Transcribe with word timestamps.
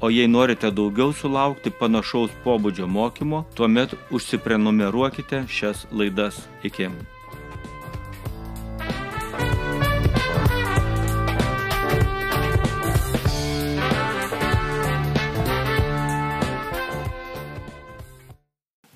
O 0.00 0.08
jei 0.10 0.28
norite 0.28 0.70
daugiau 0.72 1.12
sulaukti 1.12 1.68
panašaus 1.76 2.32
pobūdžio 2.40 2.86
mokymo, 2.88 3.42
tuomet 3.52 3.92
užsiprenumeruokite 4.08 5.42
šias 5.44 5.84
laidas. 5.92 6.40
Iki. 6.64 6.88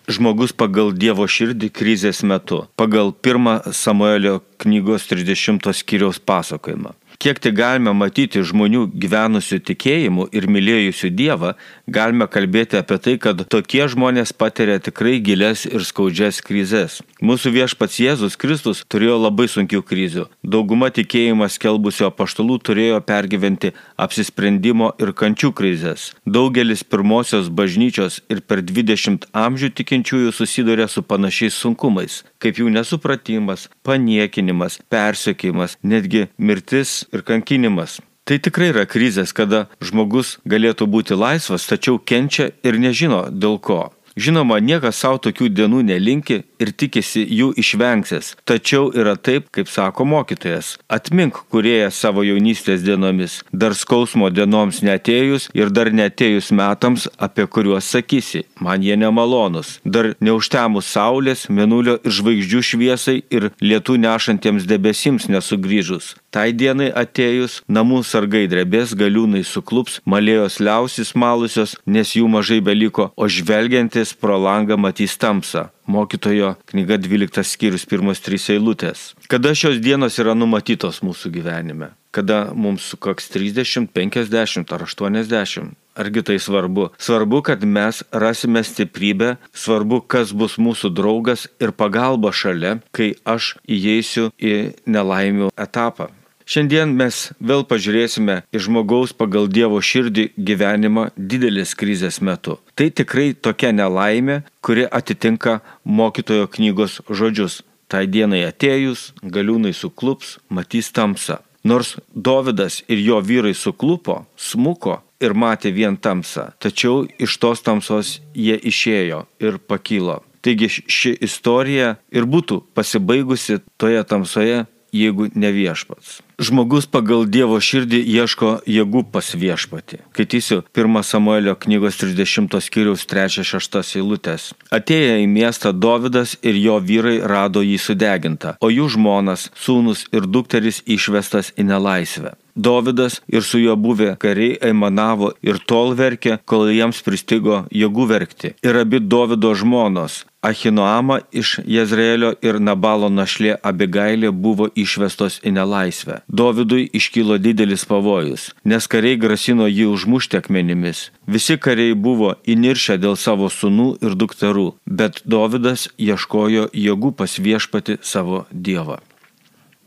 Žmogus 0.09 0.57
pagal 0.57 0.95
Dievo 0.97 1.29
širdį 1.29 1.69
krizės 1.69 2.25
metu, 2.25 2.65
pagal 2.81 3.13
1 3.13 3.73
Samuelio 3.77 4.39
knygos 4.57 5.05
30 5.13 5.69
skyriaus 5.77 6.17
pasakojimą. 6.17 6.97
Kiek 7.19 7.39
tai 7.39 7.53
galime 7.55 7.93
matyti 7.95 8.43
žmonių 8.45 8.89
gyvenusių 9.01 9.61
tikėjimu 9.69 10.27
ir 10.35 10.47
mylėjusių 10.51 11.11
Dievą, 11.15 11.53
galime 11.87 12.27
kalbėti 12.31 12.79
apie 12.81 12.99
tai, 12.99 13.15
kad 13.23 13.45
tokie 13.49 13.85
žmonės 13.91 14.35
patiria 14.35 14.81
tikrai 14.83 15.21
gilias 15.23 15.65
ir 15.69 15.85
skaudžias 15.87 16.41
krizės. 16.45 17.01
Mūsų 17.25 17.55
viešpats 17.55 18.01
Jėzus 18.03 18.37
Kristus 18.41 18.83
turėjo 18.91 19.21
labai 19.23 19.47
sunkių 19.49 19.83
krizių. 19.87 20.27
Dauguma 20.43 20.91
tikėjimą 20.95 21.49
skelbusio 21.53 22.11
paštalų 22.11 22.59
turėjo 22.67 22.99
pergyventi 23.07 23.73
apsisprendimo 23.97 24.91
ir 24.99 25.15
kančių 25.15 25.53
krizės. 25.57 26.11
Daugelis 26.27 26.83
pirmosios 26.85 27.49
bažnyčios 27.49 28.21
ir 28.29 28.43
per 28.43 28.65
20 28.67 29.29
amžių 29.31 29.71
tikinčiųjų 29.79 30.35
susiduria 30.35 30.89
su 30.91 31.05
panašiais 31.07 31.57
sunkumais, 31.57 32.23
kaip 32.43 32.59
jų 32.61 32.75
nesupratimas, 32.75 33.69
paniekinimas, 33.87 34.81
persekėjimas, 34.93 35.79
netgi 35.85 36.27
mirtis 36.37 37.04
ir 37.13 37.25
kankinimas. 37.27 38.01
Tai 38.25 38.39
tikrai 38.41 38.71
yra 38.73 38.87
krizės, 38.89 39.35
kada 39.37 39.67
žmogus 39.85 40.39
galėtų 40.49 40.89
būti 40.89 41.17
laisvas, 41.19 41.67
tačiau 41.69 41.99
kenčia 42.01 42.53
ir 42.65 42.81
nežino 42.81 43.27
dėl 43.29 43.59
ko. 43.61 43.93
Žinoma, 44.17 44.61
niekas 44.63 45.01
savo 45.03 45.19
tokių 45.19 45.51
dienų 45.51 45.83
nelinki 45.91 46.45
ir 46.65 46.73
tikisi 46.73 47.25
jų 47.29 47.53
išvengsis. 47.61 48.33
Tačiau 48.49 48.91
yra 48.97 49.15
taip, 49.17 49.51
kaip 49.55 49.71
sako 49.71 50.07
mokytojas. 50.09 50.75
Atmink 50.89 51.39
kurieją 51.53 51.91
savo 51.93 52.25
jaunystės 52.27 52.85
dienomis, 52.87 53.43
dar 53.53 53.77
skausmo 53.77 54.31
dienoms 54.33 54.81
netėjus 54.87 55.51
ir 55.57 55.73
dar 55.75 55.93
netėjus 55.93 56.51
metams, 56.57 57.07
apie 57.19 57.47
kuriuos 57.47 57.89
sakysi, 57.95 58.45
man 58.61 58.85
jie 58.85 58.97
nemalonus. 59.01 59.79
Dar 59.85 60.13
neužtemus 60.25 60.89
saulės, 60.97 61.47
menulio 61.49 61.99
ir 62.03 62.17
žvaigždžių 62.19 62.65
šviesai 62.71 63.19
ir 63.35 63.51
lietų 63.63 63.99
nešantiems 64.01 64.69
debesims 64.71 65.29
nesugrįžus. 65.33 66.15
Tai 66.35 66.49
dienai 66.51 66.89
atėjus, 66.91 67.61
namų 67.71 68.01
sargai 68.03 68.49
drebės, 68.51 68.97
galiūnai 68.99 69.45
suklups, 69.47 70.01
malėjos 70.03 70.59
liausis 70.59 71.15
malusios, 71.15 71.77
nes 71.87 72.17
jų 72.19 72.27
mažai 72.33 72.59
beliko, 72.59 73.13
o 73.15 73.31
žvelgiantis 73.31 74.17
pro 74.19 74.41
langą 74.43 74.79
matys 74.81 75.15
tamsą. 75.15 75.69
Mokytojo 75.87 76.55
knyga 76.71 76.97
12 76.99 77.45
skyrius 77.45 77.85
pirmos 77.89 78.23
trys 78.25 78.49
eilutės. 78.55 79.13
Kada 79.29 79.53
šios 79.53 79.83
dienos 79.85 80.17
yra 80.23 80.33
numatytos 80.37 81.03
mūsų 81.05 81.33
gyvenime? 81.35 81.93
Kada 82.15 82.55
mums 82.55 82.87
sukaks 82.89 83.29
30, 83.35 83.91
50 83.93 84.73
ar 84.73 84.87
80? 84.87 85.75
Argi 85.95 86.23
tai 86.27 86.39
svarbu? 86.43 86.89
Svarbu, 86.99 87.43
kad 87.47 87.63
mes 87.69 88.03
rasime 88.11 88.65
stiprybę, 88.65 89.37
svarbu, 89.53 90.01
kas 90.09 90.33
bus 90.33 90.57
mūsų 90.59 90.91
draugas 90.95 91.47
ir 91.63 91.75
pagalba 91.77 92.33
šalia, 92.35 92.79
kai 92.91 93.13
aš 93.23 93.55
įeisiu 93.69 94.31
į 94.41 94.75
nelaimių 94.87 95.53
etapą. 95.55 96.11
Šiandien 96.45 96.91
mes 96.93 97.31
vėl 97.41 97.63
pažiūrėsime 97.65 98.43
į 98.53 98.61
žmogaus 98.67 99.15
pagal 99.17 99.49
Dievo 99.49 99.81
širdį 99.81 100.27
gyvenimą 100.37 101.07
didelės 101.17 101.73
krizės 101.73 102.21
metu. 102.21 102.59
Tai 102.77 102.91
tikrai 102.93 103.33
tokia 103.33 103.73
nelaimė, 103.73 104.43
kuri 104.61 104.85
atitinka 104.85 105.63
mokytojo 105.85 106.51
knygos 106.53 107.01
žodžius. 107.09 107.63
Tai 107.89 108.05
dienai 108.09 108.43
atėjus, 108.49 109.13
galiūnai 109.23 109.73
suklups, 109.77 110.39
matys 110.49 110.93
tamsą. 110.93 111.41
Nors 111.65 111.97
Dovydas 112.13 112.83
ir 112.93 113.01
jo 113.01 113.23
vyrai 113.25 113.55
suklupo, 113.57 114.25
smuko 114.37 114.99
ir 115.25 115.33
matė 115.33 115.73
vien 115.73 115.97
tamsą, 115.97 116.51
tačiau 116.61 117.07
iš 117.17 117.39
tos 117.41 117.65
tamsos 117.65 118.19
jie 118.37 118.59
išėjo 118.61 119.25
ir 119.41 119.57
pakilo. 119.65 120.21
Taigi 120.45 120.69
ši 120.69 121.15
istorija 121.25 121.95
ir 122.13 122.29
būtų 122.29 122.61
pasibaigusi 122.77 123.63
toje 123.81 124.05
tamsoje, 124.05 124.67
jeigu 124.93 125.31
ne 125.35 125.51
viešpats. 125.57 126.21
Žmogus 126.35 126.89
pagal 126.91 127.29
Dievo 127.31 127.61
širdį 127.63 128.01
ieško 128.11 128.49
jėgų 128.67 129.05
pas 129.15 129.29
viešpatį. 129.39 130.01
Skaitysiu 130.11 130.59
1 130.75 131.03
Samuelio 131.07 131.55
knygos 131.55 132.01
30 132.01 132.59
skyriaus 132.59 133.07
3-6 133.07 133.95
eilutės. 134.01 134.49
Atėję 134.75 135.21
į 135.23 135.29
miestą 135.31 135.71
Dovydas 135.71 136.35
ir 136.43 136.59
jo 136.59 136.81
vyrai 136.83 137.21
rado 137.23 137.63
jį 137.63 137.79
sudegintą, 137.79 138.57
o 138.59 138.73
jų 138.73 138.91
žmonas, 138.97 139.51
sūnus 139.55 140.09
ir 140.11 140.27
dukteris 140.27 140.83
išvestas 140.91 141.55
į 141.55 141.71
nelaisvę. 141.71 142.35
Dovydas 142.57 143.21
ir 143.27 143.43
su 143.43 143.59
juo 143.59 143.75
buvę 143.77 144.15
kariai 144.19 144.59
aimanavo 144.63 145.33
ir 145.43 145.59
tol 145.71 145.95
verkė, 145.99 146.39
kol 146.47 146.69
jiems 146.71 147.03
pristigo 147.07 147.65
jėgų 147.71 148.07
verkti. 148.11 148.55
Ir 148.63 148.79
abi 148.83 149.01
Dovido 149.03 149.55
žmonos, 149.59 150.23
Ahinoama 150.45 151.21
iš 151.33 151.59
Jezreelio 151.65 152.35
ir 152.45 152.59
Nabalo 152.61 153.09
našlė 153.09 153.55
Abigailė 153.71 154.29
buvo 154.29 154.67
išvestos 154.77 155.39
į 155.41 155.55
nelaisvę. 155.57 156.19
Dovydui 156.29 156.89
iškilo 156.93 157.39
didelis 157.39 157.85
pavojus, 157.85 158.51
nes 158.65 158.87
kariai 158.89 159.19
grasino 159.21 159.69
jį 159.69 159.87
užmušti 159.93 160.41
akmenimis. 160.41 161.11
Visi 161.27 161.59
kariai 161.61 161.95
buvo 161.95 162.35
įniršę 162.49 162.99
dėl 163.03 163.17
savo 163.21 163.51
sunų 163.53 163.89
ir 164.03 164.17
dukterų, 164.17 164.69
bet 164.87 165.21
Dovydas 165.25 165.89
ieškojo 165.99 166.71
jėgų 166.73 167.13
pas 167.19 167.39
viešpati 167.39 167.99
savo 168.03 168.47
Dievą. 168.51 169.01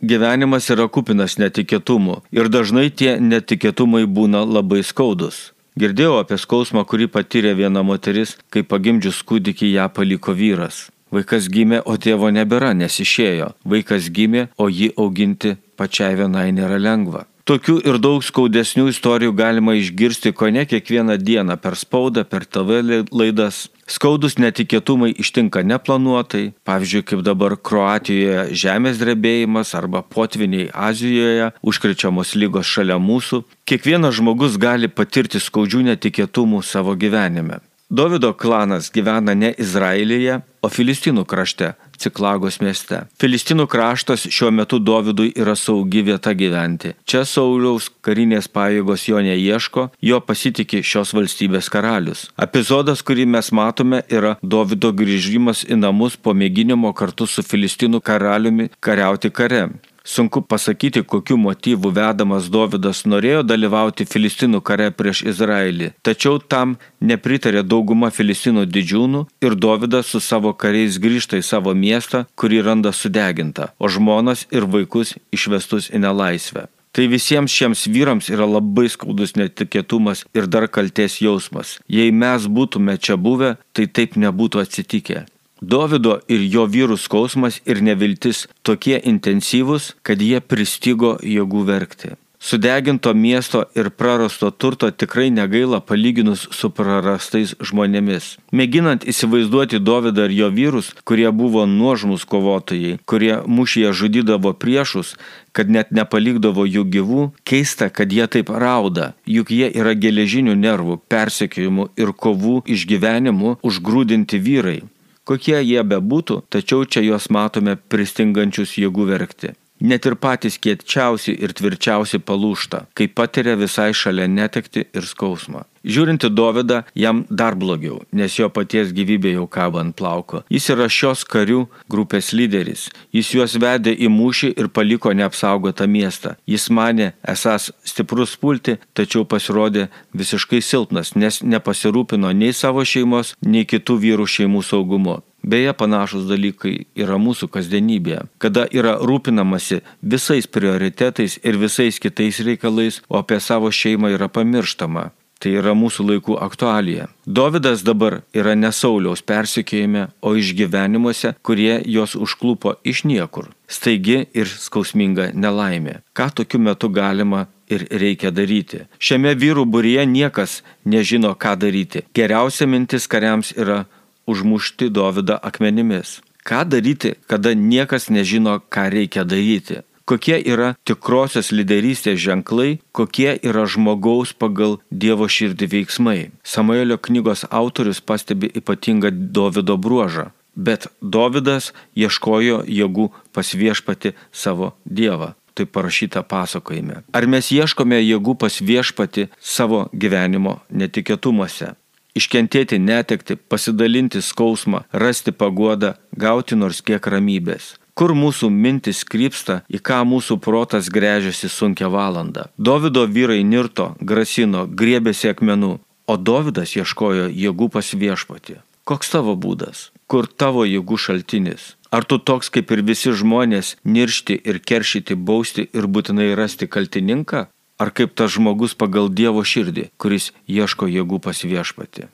Gyvenimas 0.02 0.70
yra 0.70 0.86
kupinas 0.94 1.40
netikėtumų 1.42 2.20
ir 2.32 2.50
dažnai 2.54 2.92
tie 2.94 3.16
netikėtumai 3.18 4.06
būna 4.06 4.44
labai 4.46 4.84
skaudus. 4.86 5.52
Girdėjau 5.78 6.20
apie 6.22 6.38
skausmą, 6.42 6.84
kurį 6.90 7.08
patyrė 7.14 7.56
viena 7.58 7.84
moteris, 7.86 8.36
kai 8.50 8.64
pagimdžius 8.66 9.24
kūdikį 9.26 9.74
ją 9.74 9.90
paliko 9.94 10.34
vyras. 10.38 10.88
Vaikas 11.12 11.48
gimė, 11.48 11.82
o 11.86 11.96
tėvo 11.96 12.30
nebėra, 12.36 12.74
nes 12.76 13.00
išėjo. 13.00 13.54
Vaikas 13.64 14.12
gimė, 14.12 14.50
o 14.60 14.68
jį 14.68 14.92
auginti 15.00 15.56
pačiai 15.80 16.18
vienai 16.20 16.52
nėra 16.52 16.80
lengva. 16.82 17.26
Tokių 17.48 17.78
ir 17.88 17.96
daug 18.04 18.26
skaudesnių 18.28 18.90
istorijų 18.92 19.32
galima 19.32 19.72
išgirsti 19.80 20.34
ko 20.36 20.50
ne 20.52 20.66
kiekvieną 20.68 21.16
dieną 21.16 21.56
per 21.64 21.78
spaudą, 21.80 22.26
per 22.28 22.44
TV 22.44 22.82
laidas. 23.08 23.70
Skaudus 23.88 24.36
netikėtumai 24.36 25.14
ištinka 25.16 25.64
neplanuotai, 25.64 26.50
pavyzdžiui, 26.68 27.06
kaip 27.08 27.22
dabar 27.24 27.56
Kroatijoje 27.56 28.50
žemės 28.52 29.00
drebėjimas 29.00 29.72
arba 29.80 30.04
potviniai 30.04 30.68
Azijoje, 30.76 31.54
užkrečiamos 31.64 32.36
lygos 32.36 32.68
šalia 32.68 33.00
mūsų. 33.00 33.46
Kiekvienas 33.64 34.20
žmogus 34.20 34.60
gali 34.60 34.92
patirti 34.92 35.40
skaudžių 35.40 35.86
netikėtumų 35.94 36.60
savo 36.68 37.00
gyvenime. 37.00 37.62
Davido 37.88 38.34
klanas 38.36 38.92
gyvena 38.92 39.32
ne 39.32 39.54
Izraelyje, 39.56 40.42
o 40.68 40.72
Filistinų 40.72 41.24
krašte, 41.30 41.74
Ciklagos 41.98 42.60
mieste. 42.62 43.00
Filistinų 43.22 43.66
kraštas 43.72 44.28
šiuo 44.30 44.52
metu 44.54 44.78
Dovydui 44.84 45.32
yra 45.40 45.56
saugi 45.58 46.04
vieta 46.06 46.34
gyventi. 46.38 46.94
Čia 47.10 47.24
Sauliaus 47.26 47.88
karinės 48.06 48.50
pajėgos 48.54 49.08
jo 49.10 49.24
neieško, 49.24 49.88
jo 50.12 50.20
pasitikė 50.28 50.84
šios 50.86 51.16
valstybės 51.18 51.72
karalius. 51.74 52.28
Epizodas, 52.48 53.02
kurį 53.08 53.26
mes 53.38 53.52
matome, 53.56 54.04
yra 54.12 54.36
Dovido 54.44 54.92
grįžimas 54.94 55.64
į 55.66 55.80
namus 55.80 56.20
po 56.20 56.36
mėginimo 56.38 56.94
kartu 56.94 57.30
su 57.32 57.46
Filistinų 57.46 58.04
karaliumi 58.04 58.70
kariauti 58.84 59.34
kare. 59.34 59.70
Sunku 60.08 60.42
pasakyti, 60.42 61.04
kokiu 61.04 61.36
motyvu 61.38 61.90
vedamas 61.92 62.46
Dovydas 62.48 63.02
norėjo 63.12 63.42
dalyvauti 63.44 64.06
Filistinų 64.08 64.62
kare 64.70 64.88
prieš 64.96 65.26
Izraelį, 65.34 65.90
tačiau 66.00 66.40
tam 66.40 66.78
nepritarė 67.04 67.66
dauguma 67.74 68.08
Filistinų 68.16 68.64
didžiūnų 68.72 69.26
ir 69.44 69.58
Dovydas 69.68 70.14
su 70.14 70.24
savo 70.24 70.54
kariais 70.56 70.96
grįžta 71.04 71.42
į 71.42 71.44
savo 71.50 71.76
miestą, 71.76 72.24
kurį 72.40 72.64
randa 72.70 72.96
sudegintą, 72.96 73.74
o 73.84 73.92
žmonas 73.92 74.48
ir 74.48 74.72
vaikus 74.72 75.18
išvestus 75.36 75.92
į 75.92 76.06
nelaisvę. 76.08 76.70
Tai 76.96 77.12
visiems 77.12 77.52
šiems 77.52 77.84
vyrams 77.92 78.32
yra 78.32 78.48
labai 78.48 78.88
skaudus 78.90 79.36
netikėtumas 79.36 80.24
ir 80.32 80.48
dar 80.48 80.72
kalties 80.72 81.20
jausmas. 81.20 81.82
Jei 81.92 82.16
mes 82.16 82.48
būtume 82.48 82.96
čia 82.96 83.20
buvę, 83.20 83.58
tai 83.76 83.92
taip 83.92 84.16
nebūtų 84.16 84.64
atsitikę. 84.64 85.28
Dovido 85.62 86.20
ir 86.30 86.46
jo 86.54 86.68
vyrų 86.70 87.00
skausmas 87.02 87.62
ir 87.66 87.82
neviltis 87.82 88.46
tokie 88.62 89.00
intensyvūs, 89.02 89.96
kad 90.04 90.22
jie 90.22 90.42
pristigo 90.42 91.18
jėgų 91.24 91.66
verkti. 91.68 92.18
Sudeginto 92.40 93.14
miesto 93.14 93.64
ir 93.76 93.90
prarasto 93.90 94.52
turto 94.52 94.92
tikrai 94.92 95.30
negaila 95.34 95.80
palyginus 95.82 96.44
su 96.54 96.70
prarastais 96.70 97.56
žmonėmis. 97.60 98.38
Mėginant 98.54 99.08
įsivaizduoti 99.10 99.80
Dovydą 99.82 100.28
ir 100.30 100.36
jo 100.38 100.50
vyrus, 100.54 100.92
kurie 101.04 101.32
buvo 101.34 101.66
nuožmus 101.66 102.28
kovotojai, 102.30 103.00
kurie 103.10 103.40
mušyje 103.48 103.94
žudydavo 104.02 104.54
priešus, 104.54 105.16
kad 105.52 105.74
net 105.74 105.90
nepalikdavo 105.90 106.68
jų 106.70 106.84
gyvų, 106.94 107.24
keista, 107.44 107.90
kad 107.90 108.14
jie 108.14 108.28
taip 108.30 108.54
rauda, 108.54 109.16
juk 109.26 109.50
jie 109.50 109.72
yra 109.74 109.96
geležinių 109.98 110.54
nervų, 110.62 111.00
persekiojimų 111.10 111.90
ir 111.98 112.14
kovų 112.14 112.62
išgyvenimų 112.70 113.58
užgrūdinti 113.66 114.38
vyrai. 114.38 114.80
Kokie 115.28 115.58
jie 115.60 115.82
bebūtų, 115.84 116.38
tačiau 116.48 116.86
čia 116.88 117.02
juos 117.04 117.26
matome 117.36 117.76
pristingančius 117.92 118.78
jėgų 118.80 119.08
verkti. 119.10 119.50
Net 119.80 120.06
ir 120.10 120.16
patys 120.18 120.58
kiečiausi 120.58 121.36
ir 121.38 121.54
tvirčiausi 121.54 122.18
palūšta, 122.26 122.88
kai 122.98 123.08
patiria 123.08 123.54
visai 123.60 123.92
šalia 123.94 124.26
netekti 124.28 124.88
ir 124.90 125.06
skausmą. 125.06 125.66
Žiūrinti 125.88 126.28
Dovydą, 126.34 126.82
jam 127.00 127.22
dar 127.30 127.56
blogiau, 127.56 128.02
nes 128.12 128.34
jo 128.36 128.50
paties 128.52 128.90
gyvybė 128.92 129.36
jau 129.38 129.46
kaba 129.48 129.80
ant 129.86 129.96
plauko. 129.96 130.42
Jis 130.52 130.68
yra 130.74 130.90
šios 130.92 131.24
karių 131.30 131.62
grupės 131.94 132.34
lyderis. 132.36 132.88
Jis 133.16 133.30
juos 133.38 133.56
vedė 133.62 133.94
į 133.94 134.10
mūšį 134.12 134.52
ir 134.58 134.68
paliko 134.74 135.14
neapsaugotą 135.16 135.88
miestą. 135.88 136.36
Jis 136.50 136.68
mane 136.74 137.14
esas 137.24 137.70
stiprus 137.88 138.36
pulti, 138.36 138.76
tačiau 138.98 139.24
pasirodė 139.24 139.88
visiškai 140.12 140.60
silpnas, 140.60 141.14
nes 141.16 141.40
nepasirūpino 141.44 142.34
nei 142.36 142.52
savo 142.52 142.84
šeimos, 142.84 143.38
nei 143.46 143.64
kitų 143.64 144.02
vyrų 144.04 144.28
šeimų 144.28 144.66
saugumu. 144.66 145.22
Beje, 145.48 145.72
panašus 145.80 146.26
dalykai 146.28 146.74
yra 147.00 147.16
mūsų 147.22 147.48
kasdienybėje, 147.54 148.26
kada 148.44 148.66
yra 148.68 148.98
rūpinamasi 149.00 149.80
visais 150.02 150.50
prioritetais 150.52 151.38
ir 151.40 151.60
visais 151.62 152.02
kitais 152.04 152.42
reikalais, 152.44 153.00
o 153.08 153.22
apie 153.22 153.40
savo 153.40 153.72
šeimą 153.72 154.12
yra 154.18 154.28
pamirštama. 154.28 155.12
Tai 155.38 155.52
yra 155.54 155.76
mūsų 155.78 156.04
laikų 156.10 156.36
aktualija. 156.42 157.08
Dovydas 157.30 157.84
dabar 157.86 158.24
yra 158.34 158.56
ne 158.58 158.72
Sauliaus 158.74 159.22
persikėjime, 159.22 160.08
o 160.26 160.34
išgyvenimuose, 160.34 161.36
kurie 161.46 161.78
jos 161.86 162.16
užklupo 162.18 162.74
iš 162.84 163.04
niekur. 163.06 163.52
Staigi 163.70 164.24
ir 164.34 164.50
skausminga 164.50 165.30
nelaimė. 165.38 166.02
Ką 166.18 166.32
tokiu 166.42 166.60
metu 166.60 166.90
galima 166.90 167.46
ir 167.70 167.86
reikia 167.92 168.32
daryti. 168.34 168.88
Šiame 168.98 169.36
vyrų 169.38 169.68
būryje 169.70 170.08
niekas 170.10 170.64
nežino, 170.90 171.36
ką 171.38 171.54
daryti. 171.62 172.04
Geriausia 172.18 172.66
mintis 172.66 173.06
kariams 173.12 173.54
yra 173.54 173.84
užmušti 174.28 174.90
Dovydą 174.94 175.40
akmenimis. 175.42 176.20
Ką 176.48 176.64
daryti, 176.64 177.16
kada 177.28 177.52
niekas 177.54 178.08
nežino, 178.10 178.60
ką 178.72 178.88
reikia 178.94 179.24
daryti? 179.28 179.84
Kokie 180.08 180.38
yra 180.40 180.70
tikrosios 180.88 181.50
lyderystės 181.52 182.16
ženklai, 182.24 182.78
kokie 182.96 183.34
yra 183.44 183.66
žmogaus 183.68 184.32
pagal 184.32 184.78
Dievo 184.88 185.28
širdį 185.28 185.68
veiksmai. 185.74 186.30
Samuelio 186.48 186.96
knygos 186.96 187.44
autorius 187.52 188.00
pastebi 188.00 188.48
ypatingą 188.56 189.12
Dovido 189.12 189.76
bruožą. 189.76 190.30
Bet 190.56 190.88
Dovydas 191.02 191.74
ieškojo 192.00 192.62
jėgų 192.64 193.10
pas 193.36 193.52
viešpati 193.52 194.14
savo 194.32 194.72
Dievą. 194.86 195.34
Tai 195.58 195.66
parašyta 195.66 196.24
pasakojime. 196.24 197.02
Ar 197.12 197.28
mes 197.28 197.52
ieškome 197.52 198.00
jėgų 198.00 198.38
pas 198.40 198.62
viešpati 198.64 199.28
savo 199.42 199.90
gyvenimo 199.92 200.62
netikėtumuose? 200.72 201.74
Iškentėti 202.20 202.80
netekti, 202.82 203.38
pasidalinti 203.38 204.22
skausmą, 204.22 204.84
rasti 204.92 205.32
paguodą, 205.32 205.96
gauti 206.12 206.58
nors 206.60 206.82
kiek 206.82 207.08
ramybės. 207.14 207.76
Kur 207.98 208.14
mūsų 208.14 208.52
mintis 208.54 209.02
krypsta, 209.02 209.64
į 209.74 209.82
ką 209.82 210.04
mūsų 210.06 210.38
protas 210.44 210.90
grežiasi 210.94 211.50
sunkia 211.50 211.90
valanda. 211.90 212.50
Davido 212.58 213.08
vyrai 213.10 213.42
nirto, 213.42 213.96
grasino, 214.00 214.68
griebėsi 214.70 215.32
akmenų, 215.34 215.74
o 216.08 216.18
Davidas 216.18 216.76
ieškojo 216.78 217.28
jėgų 217.34 217.72
pas 217.74 217.90
viešpatį. 218.04 218.62
Koks 218.88 219.10
tavo 219.12 219.34
būdas? 219.36 219.90
Kur 220.08 220.30
tavo 220.30 220.64
jėgų 220.64 220.96
šaltinis? 220.96 221.74
Ar 221.92 222.06
tu 222.08 222.20
toks 222.20 222.52
kaip 222.54 222.72
ir 222.72 222.84
visi 222.88 223.12
žmonės 223.12 223.76
niršti 223.84 224.38
ir 224.48 224.60
keršyti, 224.60 225.16
bausti 225.16 225.66
ir 225.74 225.88
būtinai 225.88 226.30
rasti 226.40 226.68
kaltininką? 226.72 227.48
Ar 227.78 227.92
kaip 227.94 228.14
tas 228.18 228.34
žmogus 228.36 228.74
pagal 228.74 229.10
Dievo 229.10 229.44
širdį, 229.46 229.90
kuris 230.02 230.32
ieško 230.48 230.90
jėgų 230.92 231.20
pas 231.24 231.44
viešpatį. 231.44 232.08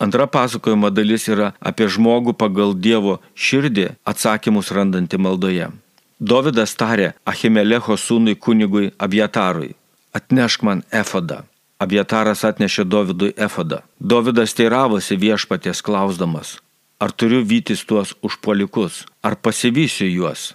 Antra 0.00 0.26
pasakojimo 0.26 0.88
dalis 0.90 1.28
yra 1.28 1.52
apie 1.60 1.86
žmogų 1.92 2.32
pagal 2.32 2.72
Dievo 2.72 3.18
širdį 3.34 3.90
atsakymus 4.08 4.72
randantį 4.72 5.20
maldoje. 5.20 5.68
Dovydas 6.20 6.72
tarė 6.76 7.12
Achimelecho 7.24 7.96
sūnui 7.96 8.36
kunigui 8.36 8.92
Abjatarui, 8.98 9.74
atnešk 10.16 10.64
man 10.64 10.82
efodą. 10.92 11.44
Abjataras 11.80 12.44
atnešė 12.44 12.84
Dovydui 12.84 13.30
efodą. 13.40 13.80
Dovydas 14.00 14.52
teiravosi 14.56 15.16
viešpaties 15.16 15.80
klausdamas, 15.80 16.58
ar 17.00 17.12
turiu 17.12 17.40
vytis 17.40 17.86
tuos 17.88 18.12
užpolikus, 18.20 19.06
ar 19.24 19.36
pasivysiu 19.40 20.08
juos. 20.08 20.50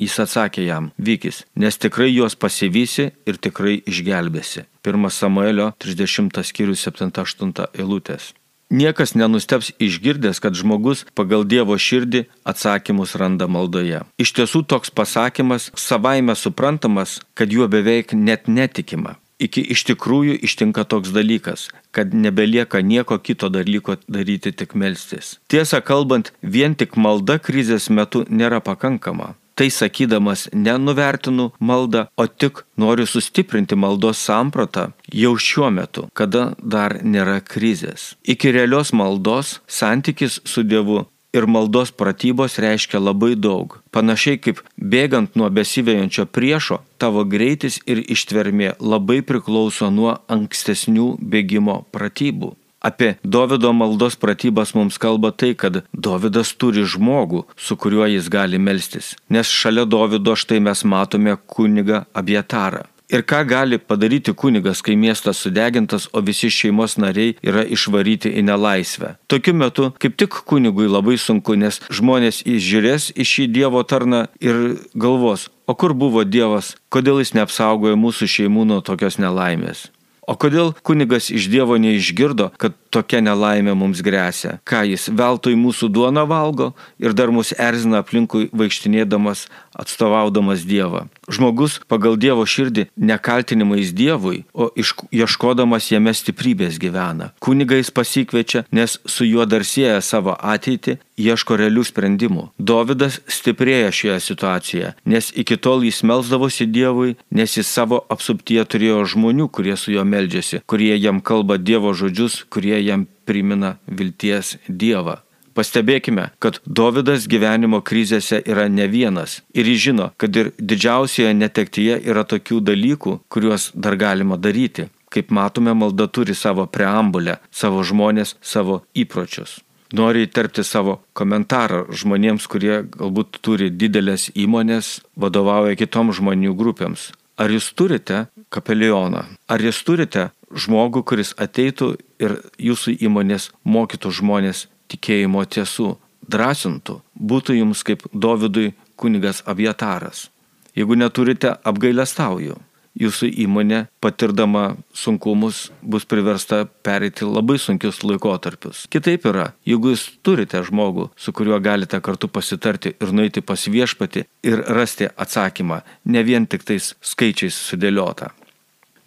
Jis 0.00 0.16
atsakė 0.22 0.64
jam, 0.64 0.90
vykis, 0.96 1.42
nes 1.60 1.76
tikrai 1.76 2.08
juos 2.08 2.32
pasivysi 2.32 3.10
ir 3.28 3.36
tikrai 3.36 3.82
išgelbėsi. 3.84 4.64
1 4.80 5.10
Samuelio 5.12 5.74
30 5.84 6.40
skyrius 6.48 6.86
7-8 6.88 7.66
eilutės. 7.76 8.30
Niekas 8.70 9.12
nenusteps 9.18 9.72
išgirdęs, 9.82 10.38
kad 10.40 10.54
žmogus 10.54 11.02
pagal 11.18 11.42
Dievo 11.44 11.74
širdį 11.74 12.22
atsakymus 12.46 13.16
randa 13.18 13.48
maldoje. 13.50 14.04
Iš 14.22 14.32
tiesų 14.38 14.62
toks 14.72 14.94
pasakymas 14.94 15.72
savaime 15.74 16.36
suprantamas, 16.38 17.18
kad 17.34 17.52
juo 17.52 17.66
beveik 17.68 18.14
net 18.14 18.48
netikima. 18.48 19.18
Iki 19.40 19.64
iš 19.74 19.82
tikrųjų 19.88 20.38
ištinka 20.46 20.84
toks 20.84 21.12
dalykas, 21.16 21.66
kad 21.96 22.14
nebelieka 22.14 22.80
nieko 22.84 23.18
kito 23.18 23.48
dalyko 23.52 23.98
daryti 24.06 24.52
tik 24.52 24.76
melstis. 24.76 25.40
Tiesą 25.50 25.80
kalbant, 25.84 26.32
vien 26.40 26.76
tik 26.76 26.96
malda 26.96 27.40
krizės 27.42 27.90
metu 27.90 28.22
nėra 28.28 28.60
pakankama 28.64 29.34
tai 29.60 29.68
sakydamas 29.70 30.48
nenuvertinu 30.56 31.50
maldą, 31.60 32.06
o 32.16 32.24
tik 32.26 32.64
noriu 32.80 33.04
sustiprinti 33.06 33.76
maldos 33.76 34.22
sampratą 34.24 34.86
jau 35.12 35.34
šiuo 35.36 35.68
metu, 35.78 36.06
kada 36.16 36.54
dar 36.74 36.94
nėra 37.04 37.42
krizės. 37.44 38.14
Iki 38.24 38.54
realios 38.56 38.94
maldos 38.96 39.58
santykis 39.68 40.38
su 40.48 40.64
Dievu 40.64 41.02
ir 41.36 41.44
maldos 41.46 41.92
pratybos 41.92 42.56
reiškia 42.64 43.02
labai 43.04 43.34
daug. 43.36 43.76
Panašiai 43.92 44.40
kaip 44.40 44.62
bėgant 44.80 45.36
nuo 45.36 45.50
besivėjančio 45.52 46.24
priešo, 46.32 46.80
tavo 46.96 47.26
greitis 47.28 47.82
ir 47.84 48.00
ištvermė 48.00 48.78
labai 48.80 49.20
priklauso 49.20 49.90
nuo 49.92 50.16
ankstesnių 50.38 51.10
bėgimo 51.20 51.82
pratybų. 51.92 52.54
Apie 52.80 53.14
Davido 53.24 53.72
maldos 53.72 54.16
pratybas 54.16 54.74
mums 54.74 54.96
kalba 54.98 55.30
tai, 55.30 55.52
kad 55.54 55.82
Davidas 55.92 56.54
turi 56.56 56.86
žmogų, 56.88 57.44
su 57.56 57.76
kuriuo 57.76 58.06
jis 58.08 58.30
gali 58.32 58.58
melstis. 58.58 59.12
Nes 59.28 59.52
šalia 59.52 59.84
Davido 59.84 60.32
štai 60.36 60.62
mes 60.64 60.84
matome 60.84 61.36
kunigą 61.46 62.06
Abietarą. 62.16 62.86
Ir 63.10 63.24
ką 63.26 63.42
gali 63.44 63.78
padaryti 63.78 64.32
kunigas, 64.32 64.80
kai 64.86 64.94
miestas 64.96 65.42
sudegintas, 65.42 66.06
o 66.14 66.22
visi 66.22 66.46
šeimos 66.46 66.94
nariai 67.02 67.34
yra 67.42 67.64
išvaryti 67.66 68.30
į 68.38 68.44
nelaisvę. 68.46 69.16
Tokiu 69.26 69.54
metu 69.58 69.90
kaip 69.98 70.14
tik 70.14 70.40
kunigui 70.46 70.86
labai 70.86 71.18
sunku, 71.18 71.58
nes 71.58 71.82
žmonės 71.90 72.44
įžiūrės 72.46 73.10
į 73.18 73.26
šį 73.32 73.48
Dievo 73.56 73.82
tarną 73.82 74.28
ir 74.38 74.78
galvos, 74.94 75.50
o 75.66 75.74
kur 75.74 75.92
buvo 75.92 76.22
Dievas, 76.22 76.76
kodėl 76.88 77.18
jis 77.18 77.34
neapsaugojo 77.34 77.98
mūsų 77.98 78.30
šeimų 78.30 78.68
nuo 78.70 78.78
tokios 78.80 79.18
nelaimės. 79.18 79.90
O 80.30 80.36
kodėl 80.38 80.76
kunigas 80.86 81.26
iš 81.34 81.48
Dievo 81.50 81.74
neišgirdo, 81.82 82.52
kad 82.54 82.76
tokia 82.90 83.22
nelaimė 83.24 83.74
mums 83.78 84.02
grėsia? 84.04 84.58
Ką 84.66 84.84
jis 84.90 85.08
veltui 85.14 85.56
mūsų 85.58 85.90
duoną 85.94 86.26
valgo 86.30 86.72
ir 87.02 87.14
dar 87.16 87.32
mus 87.34 87.54
erzina 87.56 88.02
aplinkui 88.04 88.50
vaikštinėdamas, 88.52 89.46
atstovaudamas 89.80 90.66
Dievą. 90.66 91.06
Žmogus 91.30 91.78
pagal 91.88 92.18
Dievo 92.20 92.44
širdį 92.46 92.88
nekaltinimais 92.98 93.94
Dievui, 93.96 94.44
o 94.52 94.68
ieškodamas 94.76 95.90
jame 95.92 96.12
stiprybės 96.16 96.80
gyvena. 96.82 97.30
Kunigais 97.40 97.92
pasikviečia, 97.94 98.64
nes 98.74 98.98
su 99.06 99.28
juo 99.28 99.46
dar 99.46 99.64
sieja 99.64 100.00
savo 100.04 100.34
ateitį 100.34 100.98
ieško 101.20 101.58
realių 101.60 101.84
sprendimų. 101.86 102.46
Dovydas 102.58 103.20
stiprėja 103.30 103.92
šioje 103.94 104.18
situacijoje, 104.24 104.92
nes 105.04 105.30
iki 105.36 105.58
tol 105.60 105.84
jis 105.86 106.02
melzdavosi 106.06 106.66
Dievui, 106.66 107.16
nes 107.30 107.56
jis 107.58 107.68
savo 107.68 108.02
apsuptyje 108.12 108.64
turėjo 108.64 109.04
žmonių, 109.14 109.50
kurie 109.52 109.76
su 109.76 109.92
juo 109.94 110.04
meldžiasi, 110.08 110.62
kurie 110.66 110.94
jam 110.96 111.20
kalba 111.20 111.58
Dievo 111.60 111.92
žodžius, 111.96 112.42
kurie 112.50 112.79
jam 112.84 113.06
primina 113.28 113.76
vilties 113.86 114.56
Dievą. 114.68 115.20
Pastebėkime, 115.54 116.28
kad 116.38 116.60
Davidas 116.64 117.26
gyvenimo 117.30 117.80
krizėse 117.82 118.38
yra 118.46 118.68
ne 118.70 118.86
vienas 118.88 119.40
ir 119.52 119.66
jis 119.66 119.80
žino, 119.88 120.10
kad 120.16 120.36
ir 120.36 120.52
didžiausioje 120.58 121.32
netektyje 121.34 121.98
yra 122.06 122.22
tokių 122.24 122.60
dalykų, 122.70 123.16
kuriuos 123.28 123.70
dar 123.74 123.98
galima 123.98 124.38
daryti. 124.38 124.88
Kaip 125.10 125.32
matome, 125.34 125.74
malda 125.74 126.06
turi 126.06 126.36
savo 126.38 126.68
preambulę, 126.70 127.40
savo 127.50 127.82
žmonės, 127.82 128.36
savo 128.40 128.84
įpročius 128.94 129.58
nori 129.92 130.26
įterpti 130.26 130.64
savo 130.66 131.00
komentarą 131.18 131.86
žmonėms, 131.90 132.46
kurie 132.50 132.82
galbūt 132.94 133.40
turi 133.44 133.70
didelės 133.70 134.30
įmonės, 134.38 135.00
vadovauja 135.18 135.78
kitoms 135.78 136.20
žmonių 136.20 136.54
grupėms. 136.58 137.10
Ar 137.40 137.48
jūs 137.48 137.70
turite 137.72 138.26
kapelioną? 138.52 139.24
Ar 139.48 139.62
jūs 139.64 139.80
turite 139.86 140.28
žmogų, 140.52 141.02
kuris 141.08 141.32
ateitų 141.40 141.94
ir 142.20 142.36
jūsų 142.60 142.98
įmonės 143.06 143.50
mokytų 143.64 144.12
žmonės 144.20 144.66
tikėjimo 144.92 145.46
tiesų, 145.48 145.94
drąsintų, 146.28 147.00
būtų 147.16 147.56
jums 147.62 147.84
kaip 147.86 148.04
Dovydui 148.12 148.74
kunigas 149.00 149.40
Abietaras? 149.48 150.28
Jeigu 150.76 150.98
neturite, 151.00 151.56
apgailestauju 151.64 152.60
jūsų 152.98 153.30
įmonė, 153.44 153.84
patirdama 154.02 154.76
sunkumus, 154.96 155.68
bus 155.82 156.06
priversta 156.08 156.64
pereiti 156.84 157.28
labai 157.28 157.58
sunkius 157.62 158.02
laikotarpius. 158.04 158.86
Kitaip 158.90 159.26
yra, 159.30 159.50
jeigu 159.68 159.94
jūs 159.94 160.06
turite 160.26 160.62
žmogų, 160.66 161.10
su 161.16 161.32
kuriuo 161.36 161.60
galite 161.62 162.00
kartu 162.02 162.28
pasitarti 162.28 162.94
ir 162.98 163.14
nueiti 163.14 163.44
pas 163.44 163.66
viešpati 163.70 164.26
ir 164.46 164.64
rasti 164.74 165.10
atsakymą, 165.10 165.82
ne 166.04 166.24
vien 166.26 166.46
tik 166.46 166.66
tais 166.66 166.94
skaičiais 167.00 167.56
sudėliota. 167.70 168.34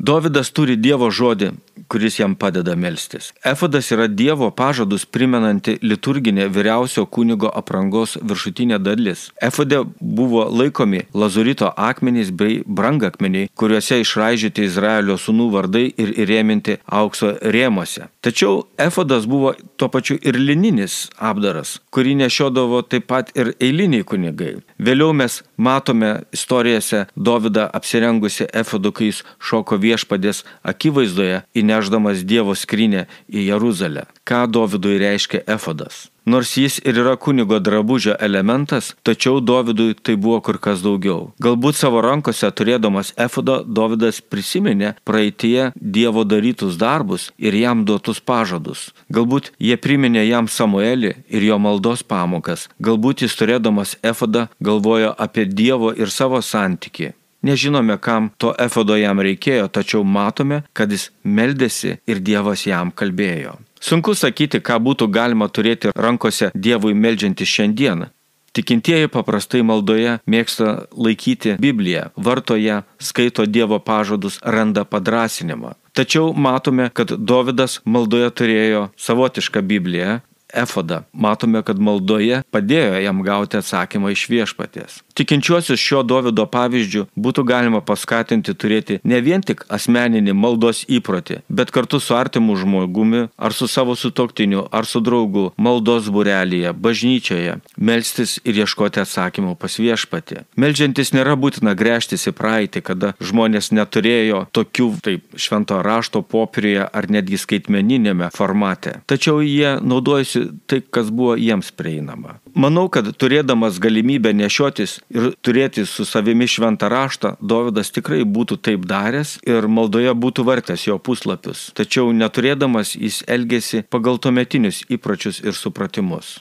Dovydas 0.03 0.49
turi 0.51 0.75
Dievo 0.75 1.07
žodį, 1.13 1.53
kuris 1.87 2.19
jam 2.19 2.35
padeda 2.35 2.75
melstis. 2.75 3.33
Efodas 3.45 3.91
yra 3.91 4.07
Dievo 4.07 4.49
pažadus 4.51 5.05
primenanti 5.05 5.77
liturginė 5.81 6.47
vyriausio 6.53 7.05
kunigo 7.05 7.51
aprangos 7.53 8.17
viršutinė 8.21 8.79
dalis. 8.79 9.29
Efode 9.41 9.83
buvo 9.99 10.45
laikomi 10.49 11.03
lazurito 11.13 11.71
akmenys 11.77 12.31
bei 12.31 12.61
brangakmeniai, 12.65 13.49
kuriuose 13.55 13.99
išraižyti 14.03 14.67
Izraelio 14.69 15.17
sūnų 15.21 15.49
vardai 15.53 15.85
ir 15.97 16.13
įrėminti 16.25 16.79
aukso 16.85 17.33
rėmose. 17.41 18.09
Tačiau 18.23 18.63
efodas 18.79 19.27
buvo 19.29 19.53
tuo 19.77 19.89
pačiu 19.93 20.17
ir 20.21 20.37
lininis 20.39 21.09
apdaras, 21.19 21.77
kurį 21.93 22.15
nešiodavo 22.23 22.83
taip 22.87 23.09
pat 23.11 23.33
ir 23.37 23.53
eiliniai 23.59 24.05
kunigai. 24.07 24.55
Vėliau 24.79 25.13
mes 25.15 25.41
matome 25.57 26.13
istorijose 26.35 27.05
Dovydą 27.15 27.67
apsirengusi 27.77 28.47
efodu, 28.53 28.91
kai 28.91 29.09
jis 29.11 29.23
šoko 29.39 29.77
viešpadės 29.81 30.43
akivaizdoje 30.73 31.41
įneždamas 31.63 32.25
Dievo 32.27 32.55
skrinę 32.55 33.07
į 33.31 33.49
Jeruzalę. 33.49 34.09
Ką 34.27 34.45
Dovydui 34.51 34.99
reiškia 35.01 35.47
efodas? 35.47 36.09
Nors 36.25 36.53
jis 36.55 36.77
ir 36.87 36.95
yra 37.01 37.15
kunigo 37.19 37.57
drabužio 37.59 38.13
elementas, 38.19 38.93
tačiau 39.03 39.41
Dovydui 39.43 39.93
tai 39.93 40.15
buvo 40.15 40.39
kur 40.39 40.55
kas 40.57 40.79
daugiau. 40.79 41.33
Galbūt 41.43 41.75
savo 41.75 41.99
rankose 42.05 42.47
turėdamas 42.47 43.11
efodą 43.19 43.57
Dovydas 43.67 44.21
prisiminė 44.23 44.93
praeitie 45.03 45.73
Dievo 45.75 46.23
darytus 46.23 46.77
darbus 46.79 47.31
ir 47.37 47.57
jam 47.59 47.83
duotus 47.83 48.21
pažadus. 48.23 48.93
Galbūt 49.11 49.51
jie 49.59 49.75
priminė 49.75 50.23
jam 50.29 50.47
Samuelį 50.47 51.11
ir 51.27 51.47
jo 51.49 51.57
maldos 51.59 52.05
pamokas. 52.07 52.69
Galbūt 52.79 53.25
jis 53.25 53.35
turėdamas 53.35 53.97
efodą 54.03 54.47
galvojo 54.63 55.11
apie 55.27 55.43
Dievo 55.43 55.91
ir 55.91 56.07
savo 56.07 56.39
santyki. 56.39 57.11
Nežinome, 57.43 57.97
kam 57.99 58.31
to 58.39 58.53
efodo 58.59 58.95
jam 58.95 59.19
reikėjo, 59.19 59.67
tačiau 59.67 60.03
matome, 60.07 60.63
kad 60.73 60.91
jis 60.91 61.09
meldėsi 61.23 61.97
ir 62.07 62.23
Dievas 62.23 62.63
jam 62.65 62.91
kalbėjo. 62.91 63.57
Sunku 63.83 64.15
sakyti, 64.15 64.61
ką 64.63 64.79
būtų 64.79 65.09
galima 65.11 65.49
turėti 65.51 65.91
rankose 65.95 66.53
Dievui 66.55 66.95
meldžiantis 66.95 67.51
šiandieną. 67.51 68.07
Tikintieji 68.53 69.09
paprastai 69.09 69.63
maldoje 69.65 70.19
mėgsta 70.29 70.85
laikyti 70.93 71.55
Bibliją, 71.59 72.11
vartoje, 72.15 72.83
skaito 73.01 73.47
Dievo 73.49 73.79
pažadus, 73.81 74.37
randa 74.45 74.85
padrasinimą. 74.85 75.73
Tačiau 75.97 76.31
matome, 76.37 76.91
kad 76.93 77.11
Dovydas 77.17 77.79
maldoje 77.85 78.29
turėjo 78.29 78.83
savotišką 78.97 79.65
Bibliją, 79.65 80.21
efodą. 80.53 81.03
Matome, 81.13 81.63
kad 81.65 81.79
maldoje 81.79 82.43
padėjo 82.53 83.01
jam 83.03 83.21
gauti 83.25 83.59
atsakymą 83.59 84.13
iš 84.13 84.27
viešpaties. 84.31 85.01
Tikinčiuosius 85.13 85.81
šio 85.81 86.01
Davido 86.07 86.45
pavyzdžių 86.49 87.05
būtų 87.13 87.43
galima 87.45 87.81
paskatinti 87.85 88.55
turėti 88.57 88.99
ne 89.05 89.19
vien 89.21 89.43
tik 89.45 89.65
asmeninį 89.73 90.33
maldos 90.33 90.83
įprotį, 90.89 91.41
bet 91.49 91.73
kartu 91.75 91.99
su 92.01 92.15
artimu 92.17 92.55
žmogumi, 92.57 93.27
ar 93.37 93.53
su 93.53 93.67
savo 93.69 93.95
sutoktiniu, 93.99 94.65
ar 94.71 94.89
su 94.89 95.01
draugu, 95.05 95.51
maldos 95.57 96.09
burelėje, 96.13 96.73
bažnyčioje, 96.73 97.59
melstis 97.77 98.39
ir 98.43 98.63
ieškoti 98.63 99.03
atsakymų 99.03 99.55
pas 99.61 99.77
viešpatį. 99.77 100.43
Meldžiantis 100.57 101.13
nėra 101.13 101.37
būtina 101.37 101.75
grėžtis 101.77 102.25
į 102.29 102.35
praeitį, 102.37 102.81
kada 102.89 103.13
žmonės 103.21 103.69
neturėjo 103.75 104.47
tokių, 104.55 104.89
taip, 105.05 105.27
švento 105.37 105.81
rašto 105.85 106.23
popieriuje 106.25 106.87
ar 106.89 107.09
netgi 107.11 107.37
skaitmeninėme 107.41 108.31
formate. 108.33 108.97
Tačiau 109.09 109.43
jie 109.45 109.77
naudojasi 109.81 110.42
tai, 110.69 110.81
kas 110.81 111.09
buvo 111.13 111.35
jiems 111.39 111.71
prieinama. 111.75 112.37
Manau, 112.53 112.85
kad 112.93 113.09
turėdamas 113.17 113.79
galimybę 113.83 114.33
nešiotis 114.37 114.99
ir 115.13 115.31
turėti 115.45 115.85
su 115.89 116.05
savimi 116.05 116.47
šventą 116.49 116.89
raštą, 116.93 117.35
Dovydas 117.41 117.91
tikrai 117.95 118.23
būtų 118.23 118.59
taip 118.63 118.87
daręs 118.89 119.37
ir 119.47 119.67
maldoje 119.67 120.13
būtų 120.13 120.47
vartęs 120.47 120.87
jo 120.87 120.99
puslapius. 120.99 121.69
Tačiau 121.77 122.13
neturėdamas 122.15 122.95
jis 122.95 123.23
elgėsi 123.27 123.83
pagal 123.89 124.19
tuometinius 124.21 124.83
įpročius 124.91 125.43
ir 125.43 125.57
supratimus. 125.57 126.39